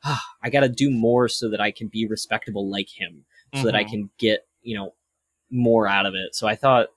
ah, 0.05 0.23
I 0.43 0.51
got 0.51 0.61
to 0.61 0.69
do 0.69 0.91
more 0.91 1.29
so 1.29 1.49
that 1.51 1.61
I 1.61 1.71
can 1.71 1.89
be 1.89 2.07
respectable 2.07 2.69
like 2.71 2.89
him, 2.89 3.25
so 3.55 3.65
that 3.65 3.75
I 3.75 3.85
Mhm. 3.85 3.89
can 3.91 4.11
get 4.19 4.47
you 4.63 4.77
know 4.77 4.95
more 5.51 5.87
out 5.89 6.05
of 6.07 6.15
it. 6.15 6.35
So 6.35 6.47
I 6.47 6.55
thought, 6.55 6.89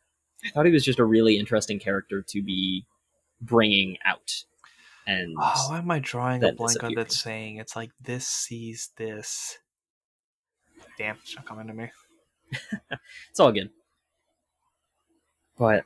I 0.43 0.49
thought 0.49 0.65
he 0.65 0.71
was 0.71 0.83
just 0.83 0.99
a 0.99 1.05
really 1.05 1.37
interesting 1.37 1.79
character 1.79 2.21
to 2.21 2.41
be 2.43 2.85
bringing 3.39 3.97
out. 4.03 4.43
And 5.07 5.35
Oh, 5.39 5.65
why 5.69 5.77
am 5.79 5.89
I 5.89 5.99
drawing 5.99 6.43
a 6.43 6.51
blank 6.51 6.83
on 6.83 6.93
that 6.95 7.11
saying? 7.11 7.57
It's 7.57 7.75
like 7.75 7.91
this 7.99 8.27
sees 8.27 8.91
this. 8.97 9.57
Damn, 11.01 11.17
it's 11.23 11.35
not 11.35 11.47
coming 11.47 11.65
to 11.65 11.73
me. 11.73 11.89
it's 13.31 13.39
all 13.39 13.51
good. 13.51 13.71
But 15.57 15.83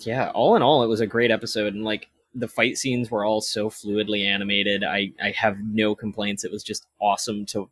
yeah, 0.00 0.30
all 0.30 0.56
in 0.56 0.62
all, 0.62 0.82
it 0.82 0.86
was 0.86 1.00
a 1.00 1.06
great 1.06 1.30
episode, 1.30 1.74
and 1.74 1.84
like 1.84 2.08
the 2.34 2.48
fight 2.48 2.78
scenes 2.78 3.10
were 3.10 3.26
all 3.26 3.42
so 3.42 3.68
fluidly 3.68 4.24
animated. 4.24 4.84
I 4.84 5.12
I 5.22 5.32
have 5.32 5.58
no 5.60 5.94
complaints. 5.94 6.44
It 6.44 6.50
was 6.50 6.62
just 6.62 6.86
awesome 6.98 7.44
to 7.46 7.68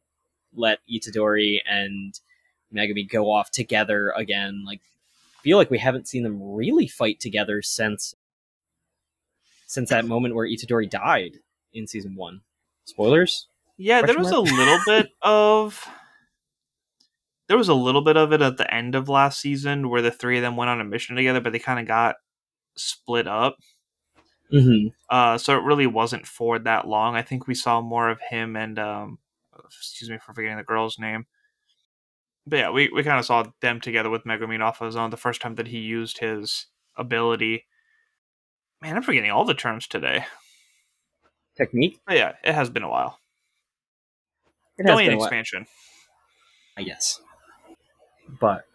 let 0.54 0.80
Itadori 0.87 1.61
and 1.66 2.20
Megumi 2.74 3.09
go 3.09 3.32
off 3.32 3.50
together 3.50 4.12
again. 4.18 4.64
Like, 4.66 4.82
feel 5.40 5.56
like 5.56 5.70
we 5.70 5.78
haven't 5.78 6.09
seen 6.09 6.24
them 6.24 6.42
really 6.42 6.88
fight 6.88 7.20
together 7.20 7.62
since 7.62 8.14
since 9.66 9.88
that 9.88 10.04
moment 10.04 10.35
where 10.35 10.46
Itadori 10.46 10.90
died 10.90 11.38
in 11.72 11.87
season 11.87 12.16
one. 12.16 12.42
Spoilers. 12.85 13.46
Yeah, 13.78 14.02
there 14.02 14.18
was 14.18 14.30
a 14.30 14.40
little 14.40 14.78
bit 14.86 15.08
of 15.22 15.86
there 17.48 17.56
was 17.56 17.68
a 17.68 17.74
little 17.74 18.02
bit 18.02 18.16
of 18.16 18.32
it 18.32 18.42
at 18.42 18.56
the 18.56 18.72
end 18.72 18.94
of 18.94 19.08
last 19.08 19.40
season 19.40 19.88
where 19.88 20.02
the 20.02 20.10
three 20.10 20.38
of 20.38 20.42
them 20.42 20.56
went 20.56 20.70
on 20.70 20.80
a 20.80 20.84
mission 20.84 21.16
together, 21.16 21.40
but 21.40 21.52
they 21.52 21.58
kind 21.58 21.78
of 21.78 21.86
got 21.86 22.16
split 22.76 23.26
up. 23.28 23.56
Mm-hmm. 24.52 24.88
Uh, 25.10 25.38
so 25.38 25.56
it 25.56 25.62
really 25.62 25.86
wasn't 25.86 26.26
for 26.26 26.58
that 26.58 26.86
long. 26.86 27.14
I 27.14 27.22
think 27.22 27.46
we 27.46 27.54
saw 27.54 27.80
more 27.80 28.08
of 28.08 28.20
him 28.20 28.56
and 28.56 28.78
um, 28.78 29.18
excuse 29.64 30.10
me 30.10 30.18
for 30.18 30.34
forgetting 30.34 30.56
the 30.56 30.62
girl's 30.62 30.98
name. 30.98 31.26
But 32.46 32.56
yeah, 32.58 32.70
we, 32.70 32.90
we 32.94 33.02
kind 33.02 33.18
of 33.18 33.24
saw 33.24 33.44
them 33.60 33.80
together 33.80 34.10
with 34.10 34.24
Megumin 34.24 34.62
off 34.62 34.80
of 34.80 34.86
his 34.86 34.96
own 34.96 35.10
the 35.10 35.16
first 35.16 35.40
time 35.40 35.56
that 35.56 35.68
he 35.68 35.78
used 35.78 36.18
his 36.18 36.66
ability. 36.96 37.66
Man, 38.80 38.96
I'm 38.96 39.02
forgetting 39.02 39.30
all 39.30 39.44
the 39.44 39.54
terms 39.54 39.86
today. 39.88 40.24
Technique. 41.56 41.98
But 42.06 42.16
yeah, 42.16 42.32
it 42.44 42.54
has 42.54 42.70
been 42.70 42.84
a 42.84 42.88
while. 42.88 43.18
It 44.78 44.84
has 44.86 44.90
Only 44.90 45.06
an 45.06 45.14
expansion. 45.14 45.66
I 46.76 46.82
guess. 46.82 47.20
But 48.40 48.66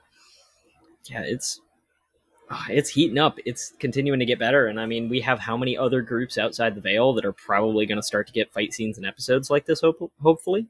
yeah, 1.05 1.21
it's 1.23 1.59
ah, 2.49 2.65
it's 2.69 2.89
heating 2.89 3.17
up. 3.17 3.37
It's 3.45 3.73
continuing 3.79 4.19
to 4.19 4.25
get 4.25 4.39
better, 4.39 4.67
and 4.67 4.79
I 4.79 4.85
mean, 4.85 5.09
we 5.09 5.21
have 5.21 5.39
how 5.39 5.57
many 5.57 5.77
other 5.77 6.01
groups 6.01 6.37
outside 6.37 6.75
the 6.75 6.81
Veil 6.81 7.13
that 7.13 7.25
are 7.25 7.33
probably 7.33 7.85
going 7.85 7.97
to 7.99 8.03
start 8.03 8.27
to 8.27 8.33
get 8.33 8.53
fight 8.53 8.73
scenes 8.73 8.97
and 8.97 9.05
episodes 9.05 9.49
like 9.49 9.65
this? 9.65 9.81
Hope- 9.81 10.11
hopefully, 10.21 10.67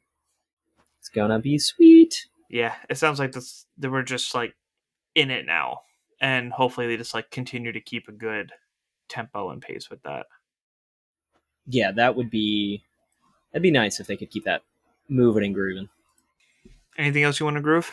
it's 0.99 1.09
gonna 1.09 1.39
be 1.39 1.57
sweet. 1.57 2.27
yeah, 2.49 2.75
it 2.89 2.97
sounds 2.97 3.19
like 3.19 3.31
this 3.31 3.65
they 3.77 3.87
were 3.87 4.03
just 4.03 4.33
like 4.35 4.55
in 5.15 5.31
it 5.31 5.45
now. 5.45 5.81
And 6.19 6.53
hopefully 6.53 6.85
they 6.85 6.97
just 6.97 7.15
like 7.15 7.31
continue 7.31 7.71
to 7.71 7.81
keep 7.81 8.07
a 8.07 8.11
good 8.11 8.51
tempo 9.09 9.49
and 9.49 9.59
pace 9.61 9.89
with 9.89 10.03
that. 10.03 10.27
Yeah, 11.65 11.91
that 11.93 12.15
would 12.15 12.29
be 12.29 12.83
that'd 13.51 13.63
be 13.63 13.71
nice 13.71 13.99
if 13.99 14.05
they 14.05 14.17
could 14.17 14.29
keep 14.29 14.45
that 14.45 14.61
moving 15.12 15.43
and 15.43 15.54
grooving. 15.54 15.89
Anything 16.97 17.24
else 17.24 17.39
you 17.39 17.45
want 17.45 17.58
to 17.58 17.62
groove? 17.62 17.91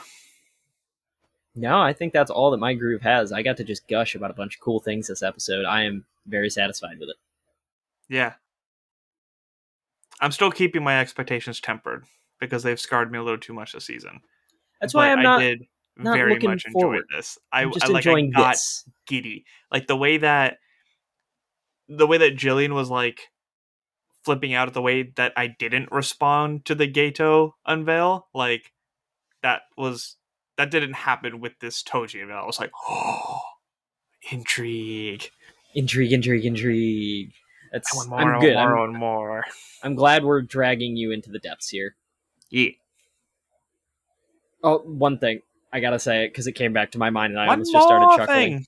No, 1.55 1.81
I 1.81 1.93
think 1.93 2.13
that's 2.13 2.31
all 2.31 2.53
that 2.53 2.59
my 2.59 2.73
groove 2.75 3.03
has. 3.03 3.33
I 3.33 3.43
got 3.43 3.57
to 3.57 3.65
just 3.65 3.89
gush 3.89 4.15
about 4.15 4.31
a 4.31 4.35
bunch 4.35 4.55
of 4.55 4.61
cool 4.61 4.81
things 4.81 5.09
this 5.09 5.23
episode. 5.23 5.65
I 5.65 5.83
am 5.83 6.05
very 6.27 6.49
satisfied 6.49 6.99
with 7.01 7.09
it. 7.11 7.17
Yeah. 8.09 8.35
I'm 10.21 10.33
still 10.33 10.51
keeping 10.51 10.85
my 10.85 11.01
expectations 11.01 11.61
tempered 11.61 12.05
because 12.41 12.63
they've 12.63 12.81
scarred 12.81 13.11
me 13.11 13.19
a 13.19 13.23
little 13.23 13.39
too 13.39 13.53
much 13.53 13.73
this 13.73 13.85
season. 13.85 14.21
That's 14.81 14.95
why 14.95 15.11
I'm 15.11 15.23
not 15.23 15.41
I 15.41 15.49
did 15.49 15.67
not 15.97 16.17
very 16.17 16.35
looking 16.35 16.51
much 16.51 16.65
forward. 16.73 16.97
enjoy 16.99 17.17
this. 17.17 17.39
I, 17.53 17.63
I'm 17.63 17.73
just 17.73 17.87
I 17.87 17.89
like 17.89 18.07
I 18.07 18.11
enjoying 18.11 18.31
got 18.31 18.53
this. 18.53 18.85
giddy. 19.07 19.45
Like 19.73 19.89
the 19.89 19.97
way 19.97 20.19
that 20.19 20.59
the 21.89 22.07
way 22.07 22.19
that 22.19 22.37
Jillian 22.37 22.75
was 22.75 22.91
like 22.91 23.21
flipping 24.29 24.53
out 24.53 24.69
at 24.69 24.75
the 24.75 24.83
way 24.83 25.05
that 25.17 25.33
I 25.38 25.47
didn't 25.47 25.91
respond 25.91 26.67
to 26.67 26.75
the 26.75 26.87
Geto 26.87 27.53
unveil, 27.67 28.27
like 28.35 28.73
that 29.43 29.62
was 29.75 30.17
that 30.59 30.71
didn't 30.71 30.93
happen 30.93 31.41
with 31.41 31.59
this 31.61 31.83
Toji 31.83 32.21
unveil. 32.21 32.37
I 32.37 32.45
was 32.45 32.61
like, 32.61 32.73
oh, 32.91 33.41
intrigue. 34.31 35.31
Intrigue, 35.75 36.12
intrigue, 36.12 36.45
intrigue. 36.45 37.33
That's 37.73 37.91
I 37.95 37.97
want 37.97 38.11
more, 38.11 38.35
I'm 38.35 38.41
good. 38.43 38.55
more, 38.55 38.79
I'm, 38.79 38.91
and 38.91 38.99
more. 38.99 39.45
I'm 39.83 39.95
glad 39.95 40.25
we're 40.25 40.43
dragging 40.43 40.95
you 40.99 41.11
into 41.11 41.31
the 41.31 41.38
depths 41.38 41.71
here. 41.71 41.97
Yeah. 42.51 42.73
Oh, 44.62 44.81
one 44.81 45.19
thing 45.19 45.41
I 45.73 45.81
gotta 45.81 45.99
say 45.99 46.25
it 46.25 46.29
because 46.29 46.47
it 46.47 46.53
came 46.53 46.75
back 46.75 46.91
to 46.91 46.99
my 46.99 47.09
mind 47.09 47.33
and 47.33 47.41
I 47.41 47.47
One 47.47 47.61
almost 47.61 47.73
just 47.73 47.87
started 47.87 48.14
chuckling. 48.14 48.59
thing. 48.59 48.67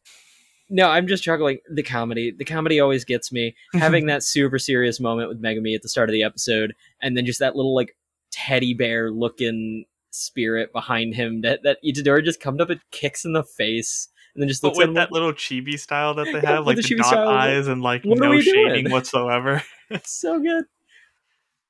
No, 0.70 0.88
I'm 0.88 1.08
just 1.08 1.24
chuckling. 1.24 1.58
The 1.68 1.82
comedy, 1.82 2.30
the 2.30 2.44
comedy 2.44 2.78
always 2.78 3.04
gets 3.04 3.32
me. 3.32 3.56
Having 3.74 4.06
that 4.06 4.22
super 4.22 4.58
serious 4.58 5.00
moment 5.00 5.28
with 5.28 5.42
Megumi 5.42 5.74
at 5.74 5.82
the 5.82 5.88
start 5.88 6.08
of 6.08 6.12
the 6.12 6.22
episode, 6.22 6.74
and 7.02 7.16
then 7.16 7.26
just 7.26 7.40
that 7.40 7.56
little 7.56 7.74
like 7.74 7.96
teddy 8.30 8.72
bear 8.72 9.10
looking 9.10 9.84
spirit 10.12 10.72
behind 10.72 11.14
him 11.14 11.40
that 11.42 11.62
that 11.64 11.78
Itadori 11.84 12.24
just 12.24 12.40
comes 12.40 12.60
up 12.60 12.70
and 12.70 12.80
kicks 12.92 13.24
in 13.24 13.32
the 13.32 13.42
face, 13.42 14.08
and 14.34 14.42
then 14.42 14.48
just 14.48 14.62
But 14.62 14.76
with 14.76 14.94
that 14.94 15.10
little 15.10 15.32
chibi 15.32 15.78
style 15.78 16.14
that 16.14 16.26
they 16.26 16.40
have, 16.46 16.66
like 16.66 16.76
the 16.76 16.82
the, 16.82 16.96
dot 16.96 17.14
eyes 17.14 17.66
and 17.66 17.82
like 17.82 18.04
no 18.04 18.14
doing? 18.14 18.42
shading 18.42 18.90
whatsoever. 18.92 19.62
it's 19.90 20.12
so 20.20 20.38
good. 20.38 20.64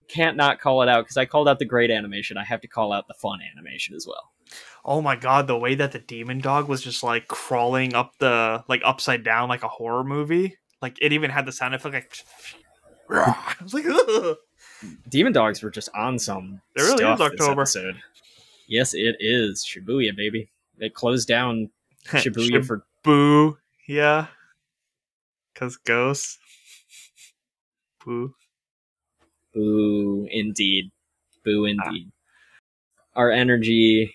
Can't 0.08 0.36
not 0.36 0.60
call 0.60 0.82
it 0.82 0.88
out 0.88 1.04
because 1.04 1.16
I 1.16 1.24
called 1.24 1.48
out 1.48 1.58
the 1.58 1.64
great 1.64 1.90
animation. 1.90 2.36
I 2.36 2.44
have 2.44 2.60
to 2.62 2.68
call 2.68 2.92
out 2.92 3.08
the 3.08 3.14
fun 3.14 3.38
animation 3.56 3.94
as 3.94 4.06
well. 4.06 4.32
Oh 4.84 5.00
my 5.02 5.16
god, 5.16 5.46
the 5.46 5.58
way 5.58 5.74
that 5.74 5.92
the 5.92 5.98
demon 5.98 6.40
dog 6.40 6.68
was 6.68 6.82
just 6.82 7.02
like 7.02 7.28
crawling 7.28 7.94
up 7.94 8.12
the 8.18 8.64
like 8.68 8.82
upside 8.84 9.22
down 9.24 9.48
like 9.48 9.62
a 9.62 9.68
horror 9.68 10.04
movie. 10.04 10.56
Like 10.80 10.96
it 11.02 11.12
even 11.12 11.30
had 11.30 11.44
the 11.46 11.52
sound 11.52 11.74
effect 11.74 11.94
like 11.94 12.24
I 13.10 13.54
was 13.62 13.74
like, 13.74 13.84
Ugh. 13.86 14.36
Demon 15.08 15.32
Dogs 15.32 15.62
were 15.62 15.70
just 15.70 15.90
on 15.94 16.18
some. 16.18 16.60
It 16.76 16.80
really 16.82 16.92
is 16.94 16.98
stuff 17.00 17.18
this 17.18 17.40
October. 17.40 17.60
episode. 17.62 17.96
Yes, 18.68 18.94
it 18.94 19.16
is 19.20 19.64
Shibuya, 19.66 20.16
baby. 20.16 20.50
They 20.78 20.88
closed 20.88 21.28
down 21.28 21.70
Shibuya 22.06 22.64
for 22.64 22.86
Boo. 23.02 23.58
Yeah. 23.86 24.28
Cause 25.54 25.76
ghosts. 25.76 26.38
Boo. 28.04 28.34
boo, 29.52 30.26
indeed, 30.30 30.90
boo, 31.44 31.66
Ah. 31.66 31.70
indeed. 31.88 32.10
Our 33.14 33.30
energy, 33.30 34.14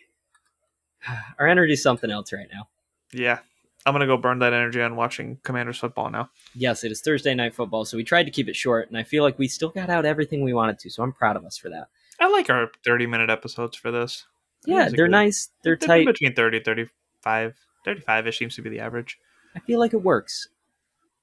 our 1.40 1.48
energy's 1.48 1.82
something 1.84 2.12
else 2.12 2.32
right 2.34 2.48
now. 2.54 2.68
Yeah. 3.14 3.40
I'm 3.88 3.94
gonna 3.94 4.08
go 4.08 4.18
burn 4.18 4.40
that 4.40 4.52
energy 4.54 4.82
on 4.82 4.96
watching 4.96 5.38
Commanders 5.44 5.78
football 5.78 6.10
now. 6.10 6.32
Yes, 6.56 6.84
it 6.84 6.92
is 6.92 7.02
Thursday 7.02 7.36
night 7.36 7.54
football, 7.54 7.86
so 7.86 7.98
we 7.98 8.04
tried 8.04 8.24
to 8.24 8.32
keep 8.32 8.48
it 8.50 8.56
short, 8.56 8.88
and 8.90 8.98
I 8.98 9.04
feel 9.04 9.24
like 9.24 9.38
we 9.38 9.48
still 9.48 9.70
got 9.70 9.92
out 9.92 10.06
everything 10.06 10.44
we 10.44 10.54
wanted 10.54 10.80
to. 10.80 10.90
So 10.90 11.04
I'm 11.04 11.14
proud 11.14 11.36
of 11.36 11.46
us 11.46 11.56
for 11.58 11.70
that. 11.70 11.90
I 12.20 12.28
like 12.30 12.50
our 12.50 12.72
30 12.84 13.06
minute 13.06 13.30
episodes 13.30 13.78
for 13.78 13.92
this. 13.92 14.26
Yeah, 14.66 14.86
they're 14.90 15.06
good. 15.06 15.12
nice. 15.12 15.50
They're 15.64 15.78
They're 15.80 15.88
tight. 15.88 16.06
between 16.08 16.34
30 16.34 16.62
35 16.62 17.54
35 17.86 18.28
ish 18.28 18.40
seems 18.40 18.56
to 18.56 18.64
be 18.64 18.70
the 18.72 18.80
average. 18.80 19.20
I 19.56 19.60
feel 19.60 19.80
like 19.80 19.94
it 19.94 20.02
works. 20.02 20.48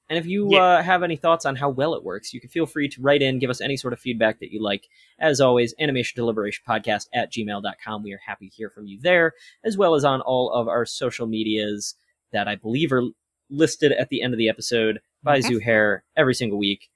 And 0.09 0.19
if 0.19 0.25
you 0.25 0.49
Yeah. 0.51 0.63
uh, 0.63 0.81
have 0.83 1.01
any 1.01 1.15
thoughts 1.15 1.45
on 1.45 1.55
how 1.55 1.69
well 1.69 1.93
it 1.95 2.03
works, 2.03 2.33
you 2.33 2.41
can 2.41 2.49
feel 2.49 2.65
free 2.65 2.89
to 2.89 3.01
write 3.01 3.21
in, 3.21 3.39
give 3.39 3.49
us 3.49 3.61
any 3.61 3.77
sort 3.77 3.93
of 3.93 3.99
feedback 3.99 4.39
that 4.39 4.51
you 4.51 4.61
like. 4.61 4.87
As 5.19 5.39
always, 5.39 5.73
animation 5.79 6.15
deliberation 6.17 6.63
podcast 6.67 7.07
at 7.13 7.31
gmail.com. 7.31 8.03
We 8.03 8.13
are 8.13 8.19
happy 8.25 8.49
to 8.49 8.55
hear 8.55 8.69
from 8.69 8.85
you 8.85 8.99
there, 9.01 9.33
as 9.63 9.77
well 9.77 9.95
as 9.95 10.03
on 10.03 10.21
all 10.21 10.51
of 10.51 10.67
our 10.67 10.85
social 10.85 11.25
medias 11.25 11.95
that 12.31 12.47
I 12.47 12.55
believe 12.55 12.91
are 12.91 13.03
listed 13.49 13.91
at 13.93 14.09
the 14.09 14.21
end 14.21 14.33
of 14.33 14.37
the 14.37 14.49
episode 14.49 14.99
by 15.23 15.39
Mhm. 15.39 15.61
Zuhair 15.61 16.01
every 16.17 16.33
single 16.35 16.57
week. 16.59 16.89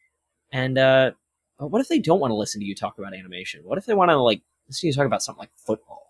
And 0.51 0.77
uh, 0.77 1.11
what 1.59 1.79
if 1.81 1.87
they 1.87 1.99
don't 1.99 2.19
want 2.19 2.31
to 2.31 2.35
listen 2.35 2.59
to 2.61 2.65
you 2.67 2.75
talk 2.75 2.97
about 2.97 3.13
animation? 3.13 3.61
What 3.63 3.77
if 3.77 3.85
they 3.85 3.93
want 3.93 4.09
to 4.09 4.17
like 4.17 4.41
listen 4.67 4.81
to 4.81 4.87
you 4.87 4.93
talk 4.93 5.05
about 5.05 5.23
something 5.23 5.39
like 5.39 5.51
football? 5.55 6.06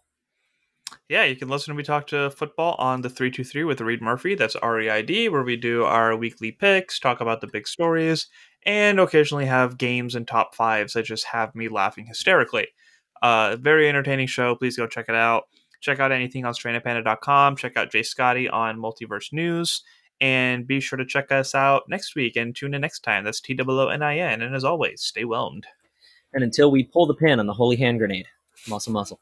Yeah, 1.09 1.23
you 1.23 1.37
can 1.37 1.47
listen 1.47 1.73
to 1.73 1.77
me 1.77 1.83
talk 1.83 2.07
to 2.07 2.29
football 2.31 2.75
on 2.79 3.01
the 3.01 3.09
323 3.09 3.63
with 3.63 3.79
Reid 3.79 4.01
Murphy. 4.01 4.35
That's 4.35 4.57
R 4.57 4.81
E 4.81 4.89
I 4.89 5.01
D, 5.01 5.29
where 5.29 5.43
we 5.43 5.55
do 5.55 5.85
our 5.85 6.17
weekly 6.17 6.51
picks, 6.51 6.99
talk 6.99 7.21
about 7.21 7.39
the 7.39 7.47
big 7.47 7.65
stories, 7.65 8.27
and 8.65 8.99
occasionally 8.99 9.45
have 9.45 9.77
games 9.77 10.15
and 10.15 10.27
top 10.27 10.53
fives 10.53 10.93
that 10.93 11.03
just 11.03 11.23
have 11.25 11.55
me 11.55 11.69
laughing 11.69 12.05
hysterically. 12.07 12.67
Uh, 13.21 13.55
very 13.55 13.87
entertaining 13.87 14.27
show. 14.27 14.53
Please 14.55 14.75
go 14.75 14.85
check 14.85 15.05
it 15.07 15.15
out. 15.15 15.45
Check 15.79 16.01
out 16.01 16.11
anything 16.11 16.43
on 16.43 16.53
strandedpanda.com. 16.53 17.55
Check 17.55 17.77
out 17.77 17.89
Jay 17.89 18.03
Scotty 18.03 18.49
on 18.49 18.77
Multiverse 18.77 19.31
News. 19.31 19.83
And 20.19 20.67
be 20.67 20.81
sure 20.81 20.97
to 20.97 21.05
check 21.05 21.31
us 21.31 21.55
out 21.55 21.83
next 21.87 22.15
week 22.15 22.35
and 22.35 22.53
tune 22.53 22.73
in 22.73 22.81
next 22.81 23.01
time. 23.01 23.23
That's 23.23 23.39
T 23.39 23.57
O 23.57 23.79
O 23.79 23.87
N 23.87 24.01
I 24.01 24.17
N. 24.17 24.41
And 24.41 24.53
as 24.53 24.65
always, 24.65 25.03
stay 25.03 25.23
whelmed. 25.23 25.67
And 26.33 26.43
until 26.43 26.69
we 26.69 26.83
pull 26.83 27.05
the 27.05 27.13
pin 27.13 27.39
on 27.39 27.47
the 27.47 27.53
holy 27.53 27.77
hand 27.77 27.99
grenade, 27.99 28.27
muscle 28.67 28.91
muscle. 28.91 29.21